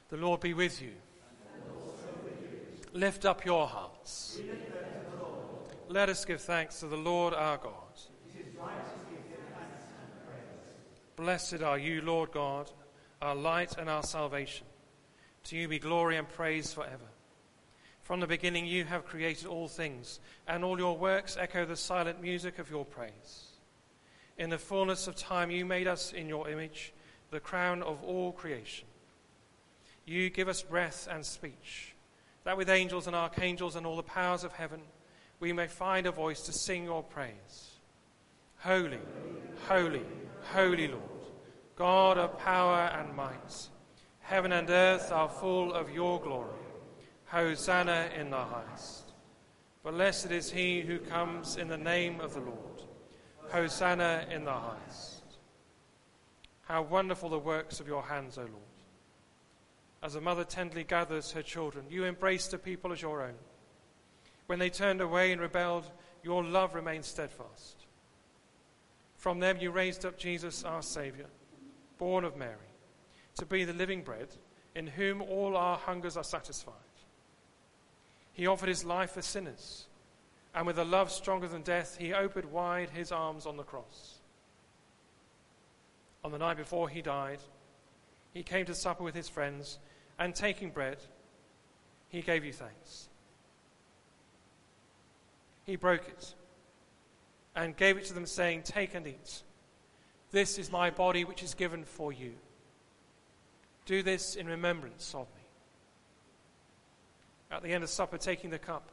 The 0.10 0.18
Lord 0.18 0.42
be 0.42 0.54
with 0.54 0.80
you. 0.84 0.92
Lift 2.94 3.26
up 3.26 3.44
your 3.44 3.66
hearts. 3.66 4.40
Let 5.90 6.10
us 6.10 6.26
give 6.26 6.42
thanks 6.42 6.82
to 6.82 6.88
the 6.88 6.98
Lord 6.98 7.34
our 7.34 7.58
God. 7.58 7.74
Blessed 11.16 11.64
are 11.64 11.80
you, 11.80 12.02
Lord 12.02 12.32
God, 12.32 12.70
our 13.22 13.36
light 13.36 13.78
and 13.78 13.90
our 13.90 14.04
salvation. 14.04 14.68
To 15.46 15.56
you 15.56 15.70
be 15.70 15.80
glory 15.80 16.18
and 16.18 16.28
praise 16.28 16.74
forever. 16.74 17.06
From 18.04 18.20
the 18.20 18.28
beginning 18.28 18.66
you 18.66 18.84
have 18.84 19.06
created 19.06 19.48
all 19.48 19.70
things, 19.70 20.20
and 20.46 20.64
all 20.64 20.78
your 20.78 20.98
works 20.98 21.38
echo 21.40 21.66
the 21.66 21.78
silent 21.78 22.22
music 22.22 22.60
of 22.60 22.70
your 22.70 22.84
praise. 22.84 23.46
In 24.38 24.50
the 24.50 24.58
fullness 24.58 25.08
of 25.08 25.16
time 25.16 25.50
you 25.52 25.66
made 25.66 25.88
us 25.88 26.12
in 26.12 26.28
your 26.28 26.50
image, 26.50 26.94
the 27.32 27.40
crown 27.40 27.82
of 27.82 28.04
all 28.04 28.34
creation. 28.34 28.88
You 30.06 30.30
give 30.30 30.50
us 30.50 30.62
breath 30.62 31.08
and 31.10 31.26
speech, 31.26 31.96
that 32.44 32.58
with 32.58 32.70
angels 32.70 33.08
and 33.08 33.16
archangels 33.16 33.78
and 33.78 33.86
all 33.86 33.96
the 33.96 34.04
powers 34.04 34.44
of 34.44 34.52
heaven 34.52 34.82
we 35.40 35.54
may 35.54 35.68
find 35.68 36.08
a 36.08 36.12
voice 36.12 36.42
to 36.42 36.52
sing 36.52 36.86
your 36.86 37.04
praise. 37.04 37.72
Holy, 38.60 39.00
holy, 39.68 40.02
holy 40.52 40.88
Lord, 40.88 41.04
God 41.76 42.18
of 42.18 42.40
power 42.40 42.92
and 42.98 43.16
might, 43.16 43.68
heaven 44.22 44.52
and 44.52 44.70
earth 44.70 45.12
are 45.12 45.30
full 45.30 45.74
of 45.74 45.92
your 45.92 46.20
glory. 46.20 46.50
Hosanna 47.26 48.10
in 48.18 48.30
the 48.30 48.38
highest. 48.38 49.12
Blessed 49.84 50.32
is 50.32 50.52
he 50.52 50.82
who 50.82 50.98
comes 50.98 51.58
in 51.58 51.68
the 51.68 51.78
name 51.78 52.20
of 52.20 52.34
the 52.34 52.42
Lord. 52.42 52.84
Hosanna 53.50 54.26
in 54.32 54.44
the 54.44 54.52
highest. 54.52 55.24
How 56.62 56.82
wonderful 56.82 57.30
the 57.30 57.40
works 57.40 57.80
of 57.80 57.88
your 57.88 58.04
hands, 58.04 58.38
O 58.38 58.42
Lord. 58.42 58.54
As 60.04 60.16
a 60.16 60.22
mother 60.22 60.44
tenderly 60.44 60.84
gathers 60.84 61.32
her 61.32 61.42
children, 61.42 61.86
you 61.90 62.04
embrace 62.04 62.48
the 62.48 62.58
people 62.58 62.92
as 62.92 63.02
your 63.02 63.24
own. 63.24 63.36
When 64.48 64.60
they 64.60 64.70
turned 64.70 65.02
away 65.02 65.32
and 65.32 65.40
rebelled, 65.40 65.86
your 66.24 66.44
love 66.44 66.74
remained 66.74 67.06
steadfast. 67.06 67.86
From 69.16 69.40
them 69.40 69.58
you 69.60 69.72
raised 69.72 70.06
up 70.06 70.18
Jesus, 70.18 70.64
our 70.64 70.82
Saviour, 70.82 71.28
born 71.98 72.24
of 72.24 72.38
Mary, 72.38 72.56
to 73.36 73.46
be 73.46 73.64
the 73.64 73.74
living 73.74 74.04
bread 74.04 74.30
in 74.74 74.88
whom 74.88 75.22
all 75.22 75.58
our 75.58 75.78
hungers 75.78 76.18
are 76.18 76.24
satisfied. 76.24 76.74
He 78.34 78.48
offered 78.48 78.70
his 78.70 78.86
life 78.86 79.12
for 79.12 79.22
sinners, 79.22 79.88
and 80.54 80.68
with 80.68 80.78
a 80.78 80.86
love 80.86 81.12
stronger 81.12 81.48
than 81.48 81.64
death, 81.64 81.98
he 82.00 82.14
opened 82.14 82.52
wide 82.52 82.90
his 82.92 83.12
arms 83.12 83.46
on 83.46 83.58
the 83.58 83.64
cross. 83.64 84.20
On 86.24 86.32
the 86.32 86.38
night 86.38 86.58
before 86.58 86.90
he 86.90 87.02
died, 87.02 87.40
he 88.34 88.44
came 88.44 88.66
to 88.66 88.76
supper 88.76 89.04
with 89.04 89.16
his 89.16 89.30
friends, 89.30 89.80
and 90.20 90.36
taking 90.36 90.70
bread, 90.70 90.98
he 92.10 92.22
gave 92.22 92.46
you 92.46 92.54
thanks. 92.54 93.10
He 95.68 95.76
broke 95.76 96.08
it 96.08 96.34
and 97.56 97.76
gave 97.76 97.98
it 97.98 98.06
to 98.06 98.14
them, 98.14 98.26
saying, 98.26 98.64
Take 98.64 98.96
and 98.96 99.06
eat. 99.06 99.44
This 100.32 100.58
is 100.58 100.72
my 100.72 100.90
body, 100.90 101.26
which 101.26 101.44
is 101.44 101.54
given 101.54 101.84
for 101.84 102.12
you. 102.12 102.34
Do 103.86 104.02
this 104.02 104.36
in 104.36 104.48
remembrance 104.48 105.14
of 105.14 105.28
me. 105.36 105.42
At 107.52 107.64
the 107.64 107.74
end 107.74 107.84
of 107.84 107.90
supper, 107.90 108.18
taking 108.18 108.50
the 108.50 108.60
cup, 108.60 108.90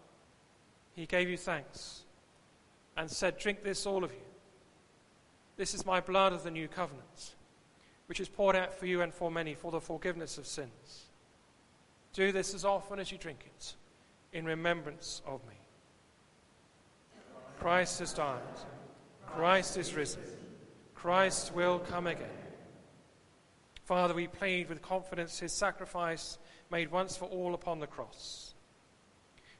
he 0.94 1.06
gave 1.06 1.28
you 1.28 1.36
thanks 1.36 2.02
and 2.96 3.10
said, 3.10 3.38
Drink 3.38 3.62
this, 3.62 3.86
all 3.86 4.04
of 4.04 4.10
you. 4.12 4.18
This 5.56 5.74
is 5.74 5.86
my 5.86 6.00
blood 6.00 6.32
of 6.32 6.42
the 6.42 6.50
new 6.50 6.66
covenant, 6.66 7.34
which 8.06 8.18
is 8.18 8.28
poured 8.28 8.56
out 8.56 8.74
for 8.74 8.86
you 8.86 9.02
and 9.02 9.14
for 9.14 9.30
many 9.30 9.54
for 9.54 9.70
the 9.70 9.80
forgiveness 9.80 10.38
of 10.38 10.46
sins. 10.46 11.06
Do 12.12 12.32
this 12.32 12.52
as 12.52 12.64
often 12.64 12.98
as 12.98 13.12
you 13.12 13.18
drink 13.18 13.40
it 13.44 13.74
in 14.32 14.44
remembrance 14.44 15.22
of 15.26 15.40
me. 15.48 15.54
Christ 17.58 17.98
has 18.00 18.12
died. 18.12 18.40
Christ 19.26 19.76
is 19.76 19.94
risen. 19.94 20.22
Christ 20.94 21.54
will 21.54 21.78
come 21.78 22.06
again. 22.06 22.28
Father, 23.84 24.14
we 24.14 24.26
plead 24.26 24.68
with 24.68 24.80
confidence 24.80 25.38
his 25.38 25.52
sacrifice 25.52 26.38
made 26.70 26.90
once 26.90 27.16
for 27.16 27.26
all 27.26 27.54
upon 27.54 27.80
the 27.80 27.86
cross. 27.86 28.54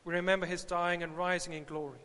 We 0.04 0.14
remember 0.14 0.46
his 0.46 0.64
dying 0.64 1.02
and 1.02 1.16
rising 1.16 1.52
in 1.52 1.64
glory. 1.64 1.98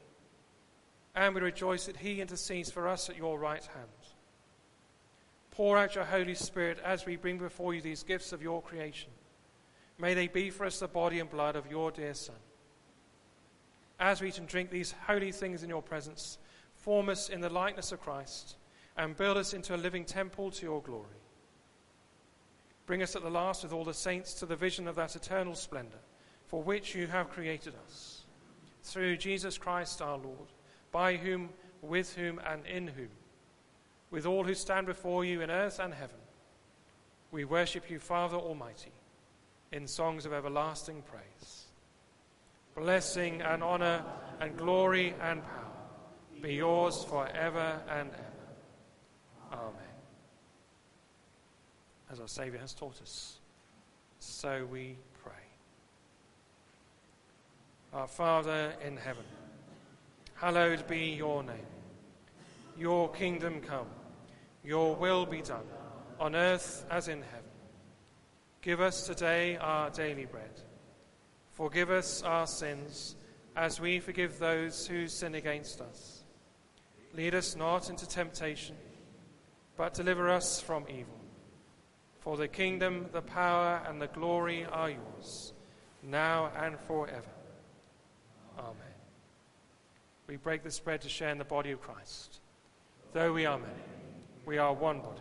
And 1.16 1.36
we 1.36 1.42
rejoice 1.42 1.86
that 1.86 1.98
he 1.98 2.22
intercedes 2.22 2.72
for 2.72 2.88
us 2.88 3.10
at 3.10 3.18
your 3.18 3.40
right 3.40 3.64
hand. 3.64 3.88
Pour 5.52 5.78
out 5.78 5.96
your 5.96 6.06
Holy 6.06 6.36
Spirit 6.36 6.80
as 6.84 7.06
we 7.06 7.16
bring 7.16 7.38
before 7.38 7.74
you 7.74 7.82
these 7.82 8.04
gifts 8.04 8.32
of 8.32 8.42
your 8.42 8.62
creation. 8.62 9.10
May 9.98 10.14
they 10.14 10.28
be 10.28 10.50
for 10.50 10.66
us 10.66 10.80
the 10.80 10.88
body 10.88 11.20
and 11.20 11.30
blood 11.30 11.56
of 11.56 11.70
your 11.70 11.92
dear 11.92 12.14
Son. 12.14 12.36
As 14.00 14.22
we 14.22 14.30
eat 14.30 14.38
and 14.38 14.48
drink 14.48 14.70
these 14.70 14.96
holy 15.08 15.32
things 15.32 15.64
in 15.64 15.70
your 15.70 15.82
presence, 15.82 16.38
form 16.76 17.10
us 17.10 17.30
in 17.30 17.42
the 17.42 17.50
likeness 17.50 17.92
of 17.92 18.02
Christ 18.02 18.56
and 18.98 19.18
build 19.18 19.38
us 19.38 19.54
into 19.54 19.76
a 19.76 19.78
living 19.78 20.06
temple 20.06 20.52
to 20.52 20.66
your 20.66 20.82
glory. 20.82 21.06
Bring 22.86 23.04
us 23.04 23.16
at 23.16 23.22
the 23.22 23.30
last 23.30 23.64
with 23.64 23.74
all 23.74 23.84
the 23.84 23.94
saints 23.94 24.34
to 24.36 24.46
the 24.46 24.56
vision 24.56 24.88
of 24.88 24.96
that 24.96 25.16
eternal 25.16 25.56
splendor 25.56 26.00
for 26.50 26.64
which 26.64 26.96
you 26.96 27.06
have 27.08 27.30
created 27.30 27.74
us. 27.86 28.24
Through 28.84 29.18
Jesus 29.18 29.58
Christ 29.58 30.02
our 30.02 30.18
Lord, 30.18 30.50
by 30.92 31.16
whom, 31.16 31.50
with 31.82 32.16
whom, 32.16 32.42
and 32.46 32.66
in 32.66 32.88
whom, 32.88 33.10
with 34.10 34.26
all 34.26 34.44
who 34.44 34.56
stand 34.56 34.88
before 34.88 35.24
you 35.24 35.42
in 35.42 35.52
earth 35.52 35.80
and 35.80 35.94
heaven, 35.94 36.18
we 37.32 37.46
worship 37.46 37.92
you, 37.92 38.00
Father 38.00 38.38
Almighty, 38.38 38.92
in 39.72 39.86
songs 39.86 40.26
of 40.26 40.34
everlasting 40.34 41.04
praise. 41.04 41.59
Blessing 42.76 43.42
and 43.42 43.64
honor 43.64 44.04
and 44.40 44.58
glory 44.58 45.14
and 45.22 45.44
power 45.44 45.60
be 46.42 46.56
yours 46.56 47.04
forever 47.04 47.82
and 47.90 48.10
ever. 48.10 49.54
Amen. 49.54 49.74
As 52.12 52.20
our 52.20 52.28
Saviour 52.28 52.62
has 52.62 52.74
taught 52.74 53.02
us, 53.02 53.40
so 54.20 54.68
we 54.72 54.98
pray. 55.24 55.32
Our 57.94 58.08
Father 58.08 58.74
in 58.86 58.98
heaven, 58.98 59.24
hallowed 60.36 60.88
be 60.88 61.10
your 61.10 61.44
name. 61.44 61.56
Your 62.78 63.12
kingdom 63.12 63.62
come, 63.62 63.88
your 64.64 64.96
will 64.96 65.26
be 65.26 65.42
done, 65.42 65.66
on 66.20 66.36
earth 66.36 66.86
as 66.90 67.08
in 67.08 67.22
heaven. 67.22 67.50
Give 68.62 68.80
us 68.80 69.06
today 69.06 69.58
our 69.58 69.90
daily 69.90 70.26
bread. 70.26 70.62
Forgive 71.60 71.90
us 71.90 72.24
our 72.24 72.48
sins, 72.48 73.18
as 73.54 73.82
we 73.82 74.00
forgive 74.00 74.40
those 74.40 74.88
who 74.88 75.10
sin 75.10 75.36
against 75.36 75.82
us. 75.82 76.24
Lead 77.14 77.36
us 77.36 77.58
not 77.58 77.90
into 77.90 78.08
temptation, 78.08 78.78
but 79.76 79.94
deliver 79.94 80.30
us 80.30 80.62
from 80.62 80.86
evil. 80.88 81.20
For 82.22 82.38
the 82.38 82.48
kingdom, 82.48 83.08
the 83.12 83.22
power, 83.22 83.82
and 83.86 84.02
the 84.02 84.08
glory 84.08 84.64
are 84.72 84.92
yours, 84.92 85.52
now 86.02 86.50
and 86.56 86.80
forever. 86.80 87.28
Amen. 88.58 88.96
We 90.28 90.38
break 90.38 90.64
this 90.64 90.80
bread 90.80 91.02
to 91.02 91.10
share 91.10 91.32
in 91.32 91.38
the 91.40 91.44
body 91.44 91.72
of 91.72 91.82
Christ. 91.82 92.40
Though 93.12 93.34
we 93.34 93.46
are 93.46 93.60
many, 93.60 93.74
we 94.46 94.60
are 94.60 94.74
one 94.74 95.02
body, 95.02 95.20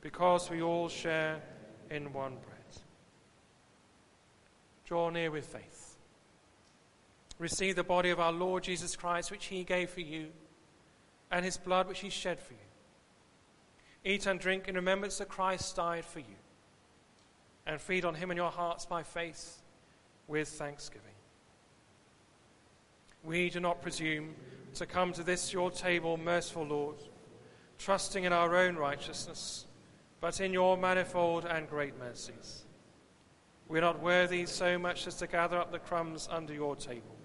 because 0.00 0.50
we 0.50 0.60
all 0.60 0.88
share 0.88 1.40
in 1.88 2.12
one 2.12 2.32
bread. 2.32 2.51
Draw 4.92 5.08
near 5.08 5.30
with 5.30 5.46
faith. 5.46 5.96
Receive 7.38 7.76
the 7.76 7.82
body 7.82 8.10
of 8.10 8.20
our 8.20 8.30
Lord 8.30 8.62
Jesus 8.62 8.94
Christ, 8.94 9.30
which 9.30 9.46
he 9.46 9.64
gave 9.64 9.88
for 9.88 10.02
you, 10.02 10.26
and 11.30 11.42
his 11.42 11.56
blood, 11.56 11.88
which 11.88 12.00
he 12.00 12.10
shed 12.10 12.38
for 12.38 12.52
you. 12.52 12.58
Eat 14.04 14.26
and 14.26 14.38
drink 14.38 14.68
in 14.68 14.74
remembrance 14.74 15.16
that 15.16 15.30
Christ 15.30 15.76
died 15.76 16.04
for 16.04 16.18
you. 16.18 16.36
And 17.66 17.80
feed 17.80 18.04
on 18.04 18.16
him 18.16 18.30
in 18.30 18.36
your 18.36 18.50
hearts 18.50 18.84
by 18.84 19.02
faith 19.02 19.62
with 20.28 20.48
thanksgiving. 20.48 21.14
We 23.24 23.48
do 23.48 23.60
not 23.60 23.80
presume 23.80 24.34
to 24.74 24.84
come 24.84 25.14
to 25.14 25.22
this 25.22 25.54
your 25.54 25.70
table, 25.70 26.18
merciful 26.18 26.66
Lord, 26.66 26.96
trusting 27.78 28.24
in 28.24 28.34
our 28.34 28.54
own 28.54 28.76
righteousness, 28.76 29.64
but 30.20 30.38
in 30.38 30.52
your 30.52 30.76
manifold 30.76 31.46
and 31.46 31.66
great 31.66 31.98
mercies. 31.98 32.66
We 33.72 33.78
are 33.78 33.80
not 33.80 34.02
worthy 34.02 34.44
so 34.44 34.78
much 34.78 35.06
as 35.06 35.14
to 35.14 35.26
gather 35.26 35.58
up 35.58 35.72
the 35.72 35.78
crumbs 35.78 36.28
under 36.30 36.52
your 36.52 36.76
table. 36.76 37.16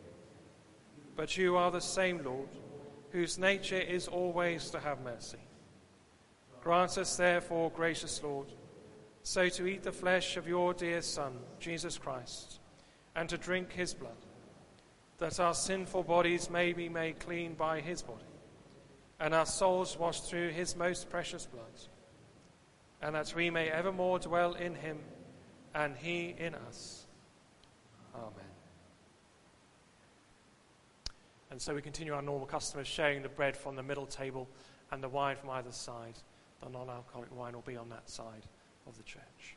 But 1.13 1.35
you 1.35 1.57
are 1.57 1.71
the 1.71 1.81
same 1.81 2.23
Lord, 2.23 2.47
whose 3.09 3.37
nature 3.37 3.81
is 3.81 4.07
always 4.07 4.69
to 4.69 4.79
have 4.79 5.01
mercy. 5.01 5.41
Grant 6.63 6.97
us, 6.97 7.17
therefore, 7.17 7.69
gracious 7.71 8.23
Lord, 8.23 8.47
so 9.23 9.49
to 9.49 9.67
eat 9.67 9.83
the 9.83 9.91
flesh 9.91 10.37
of 10.37 10.47
your 10.47 10.73
dear 10.73 11.01
Son, 11.01 11.33
Jesus 11.59 11.97
Christ, 11.97 12.61
and 13.13 13.27
to 13.27 13.37
drink 13.37 13.73
his 13.73 13.93
blood, 13.93 14.25
that 15.17 15.41
our 15.41 15.53
sinful 15.53 16.03
bodies 16.03 16.49
may 16.49 16.71
be 16.71 16.87
made 16.87 17.19
clean 17.19 17.55
by 17.55 17.81
his 17.81 18.01
body, 18.01 18.23
and 19.19 19.35
our 19.35 19.45
souls 19.45 19.99
washed 19.99 20.23
through 20.23 20.51
his 20.51 20.77
most 20.77 21.09
precious 21.09 21.45
blood, 21.45 21.65
and 23.01 23.15
that 23.15 23.35
we 23.35 23.49
may 23.49 23.67
evermore 23.67 24.19
dwell 24.19 24.53
in 24.53 24.75
him 24.75 24.99
and 25.77 25.95
he 25.95 26.35
in 26.39 26.55
us. 26.55 27.05
Amen. 28.15 28.31
And 31.51 31.61
so 31.61 31.75
we 31.75 31.81
continue 31.81 32.13
our 32.13 32.21
normal 32.21 32.47
custom 32.47 32.79
of 32.79 32.87
sharing 32.87 33.21
the 33.21 33.29
bread 33.29 33.55
from 33.55 33.75
the 33.75 33.83
middle 33.83 34.07
table 34.07 34.49
and 34.91 35.03
the 35.03 35.07
wine 35.07 35.35
from 35.35 35.51
either 35.51 35.71
side. 35.71 36.15
The 36.63 36.69
non 36.69 36.89
alcoholic 36.89 37.33
wine 37.33 37.53
will 37.53 37.61
be 37.61 37.77
on 37.77 37.89
that 37.89 38.09
side 38.09 38.47
of 38.87 38.97
the 38.97 39.03
church. 39.03 39.56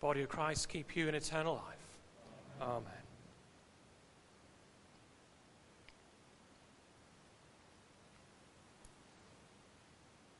Body 0.00 0.22
of 0.22 0.28
Christ, 0.28 0.68
keep 0.68 0.94
you 0.96 1.08
in 1.08 1.14
eternal 1.14 1.54
life. 1.54 2.62
Amen. 2.62 2.82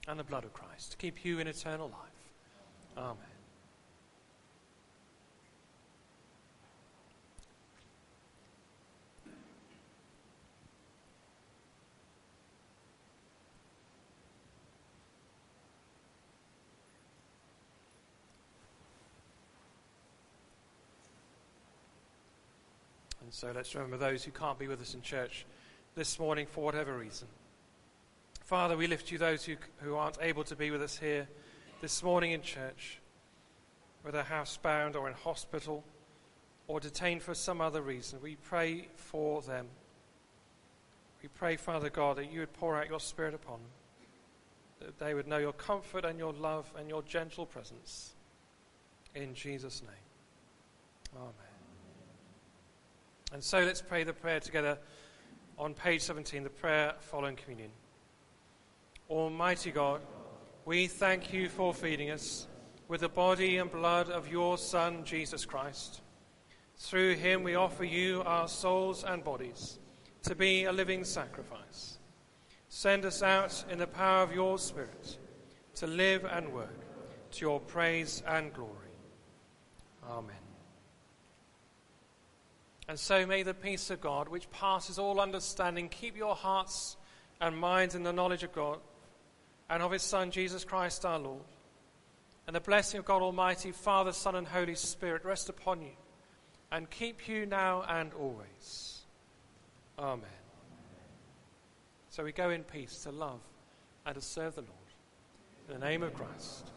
And 0.07 0.19
the 0.19 0.25
blood 0.25 0.45
of 0.45 0.55
Christ 0.55 0.97
keep 0.99 1.25
you 1.25 1.39
in 1.39 1.47
eternal 1.47 1.89
life. 1.89 2.97
Amen. 2.97 3.17
And 23.21 23.28
so 23.39 23.53
let's 23.55 23.73
remember 23.77 23.97
those 23.97 24.25
who 24.25 24.33
can't 24.33 24.59
be 24.59 24.67
with 24.67 24.81
us 24.81 24.95
in 24.95 25.01
church 25.01 25.47
this 25.95 26.19
morning 26.19 26.45
for 26.45 26.65
whatever 26.65 26.99
reason. 26.99 27.29
Father, 28.41 28.77
we 28.77 28.89
lift 28.89 29.13
you 29.13 29.19
those 29.19 29.45
who, 29.45 29.55
who 29.77 29.95
aren't 29.95 30.19
able 30.21 30.43
to 30.43 30.57
be 30.57 30.73
with 30.73 30.83
us 30.83 30.99
here 30.99 31.29
this 31.81 32.03
morning 32.03 32.33
in 32.33 32.43
church, 32.43 32.99
whether 34.03 34.25
housebound 34.25 34.97
or 34.97 35.07
in 35.07 35.15
hospital 35.15 35.85
or 36.67 36.81
detained 36.81 37.23
for 37.23 37.33
some 37.33 37.61
other 37.61 37.81
reason. 37.81 38.19
We 38.21 38.35
pray 38.35 38.89
for 38.97 39.41
them. 39.43 39.69
We 41.23 41.29
pray, 41.29 41.55
Father 41.55 41.91
God, 41.91 42.17
that 42.17 42.33
you 42.33 42.41
would 42.41 42.53
pour 42.55 42.77
out 42.77 42.89
your 42.89 42.99
Spirit 42.99 43.35
upon 43.35 43.61
them, 43.61 44.89
that 44.89 44.99
they 44.99 45.15
would 45.15 45.29
know 45.29 45.39
your 45.39 45.53
comfort 45.53 46.05
and 46.05 46.19
your 46.19 46.33
love 46.33 46.73
and 46.77 46.89
your 46.89 47.03
gentle 47.03 47.47
presence. 47.47 48.15
In 49.15 49.33
Jesus' 49.33 49.81
name. 49.83 51.23
Amen. 51.23 51.48
And 53.33 53.43
so 53.43 53.61
let's 53.61 53.83
pray 53.83 54.05
the 54.05 54.13
prayer 54.13 54.41
together 54.41 54.79
on 55.59 55.75
page 55.75 56.03
17, 56.03 56.45
the 56.45 56.51
prayer 56.51 56.95
following 57.01 57.37
communion. 57.37 57.71
Almighty 59.11 59.71
God, 59.71 60.01
we 60.65 60.87
thank 60.87 61.33
you 61.33 61.49
for 61.49 61.75
feeding 61.75 62.11
us 62.11 62.47
with 62.89 63.03
the 63.03 63.09
body 63.09 63.59
and 63.59 63.71
blood 63.71 64.09
of 64.09 64.29
your 64.29 64.57
Son, 64.57 65.05
Jesus 65.05 65.45
Christ. 65.45 66.01
Through 66.77 67.17
him 67.17 67.43
we 67.43 67.55
offer 67.55 67.85
you 67.85 68.23
our 68.25 68.49
souls 68.49 69.05
and 69.05 69.23
bodies 69.23 69.79
to 70.23 70.35
be 70.35 70.65
a 70.65 70.73
living 70.73 71.05
sacrifice. 71.05 71.99
Send 72.69 73.05
us 73.05 73.23
out 73.23 73.65
in 73.71 73.79
the 73.79 73.87
power 73.87 74.23
of 74.23 74.35
your 74.35 74.59
Spirit 74.59 75.19
to 75.77 75.87
live 75.87 76.25
and 76.25 76.53
work 76.53 76.81
to 77.33 77.41
your 77.41 77.61
praise 77.61 78.23
and 78.27 78.53
glory. 78.53 78.73
Amen. 80.09 80.48
And 82.89 82.99
so 82.99 83.27
may 83.27 83.43
the 83.43 83.55
peace 83.55 83.91
of 83.91 84.01
God, 84.01 84.29
which 84.29 84.51
passes 84.51 84.99
all 84.99 85.21
understanding, 85.21 85.91
keep 85.91 86.17
your 86.17 86.35
hearts 86.35 86.97
and 87.41 87.57
minds 87.57 87.95
in 87.95 88.03
the 88.03 88.13
knowledge 88.13 88.43
of 88.43 88.53
God 88.53 88.79
and 89.69 89.83
of 89.83 89.93
his 89.93 90.03
Son, 90.03 90.31
Jesus 90.31 90.65
Christ 90.65 91.05
our 91.05 91.19
Lord. 91.19 91.45
And 92.47 92.57
the 92.57 92.61
blessing 92.61 92.99
of 92.99 93.05
God 93.05 93.21
Almighty, 93.21 93.73
Father, 93.73 94.13
Son, 94.13 94.35
and 94.35 94.49
Holy 94.49 94.75
Spirit 94.75 95.25
rest 95.27 95.51
upon 95.51 95.83
you 95.83 95.93
and 96.73 96.89
keep 96.89 97.29
you 97.29 97.45
now 97.45 97.85
and 97.87 98.13
always. 98.15 99.03
Amen. 99.99 100.25
So 102.09 102.25
we 102.25 102.33
go 102.33 102.49
in 102.49 102.65
peace 102.65 103.03
to 103.03 103.11
love 103.11 103.41
and 104.07 104.15
to 104.15 104.23
serve 104.23 104.55
the 104.55 104.63
Lord. 104.63 104.73
In 105.69 105.79
the 105.79 105.87
name 105.87 106.03
of 106.03 106.15
Christ. 106.15 106.71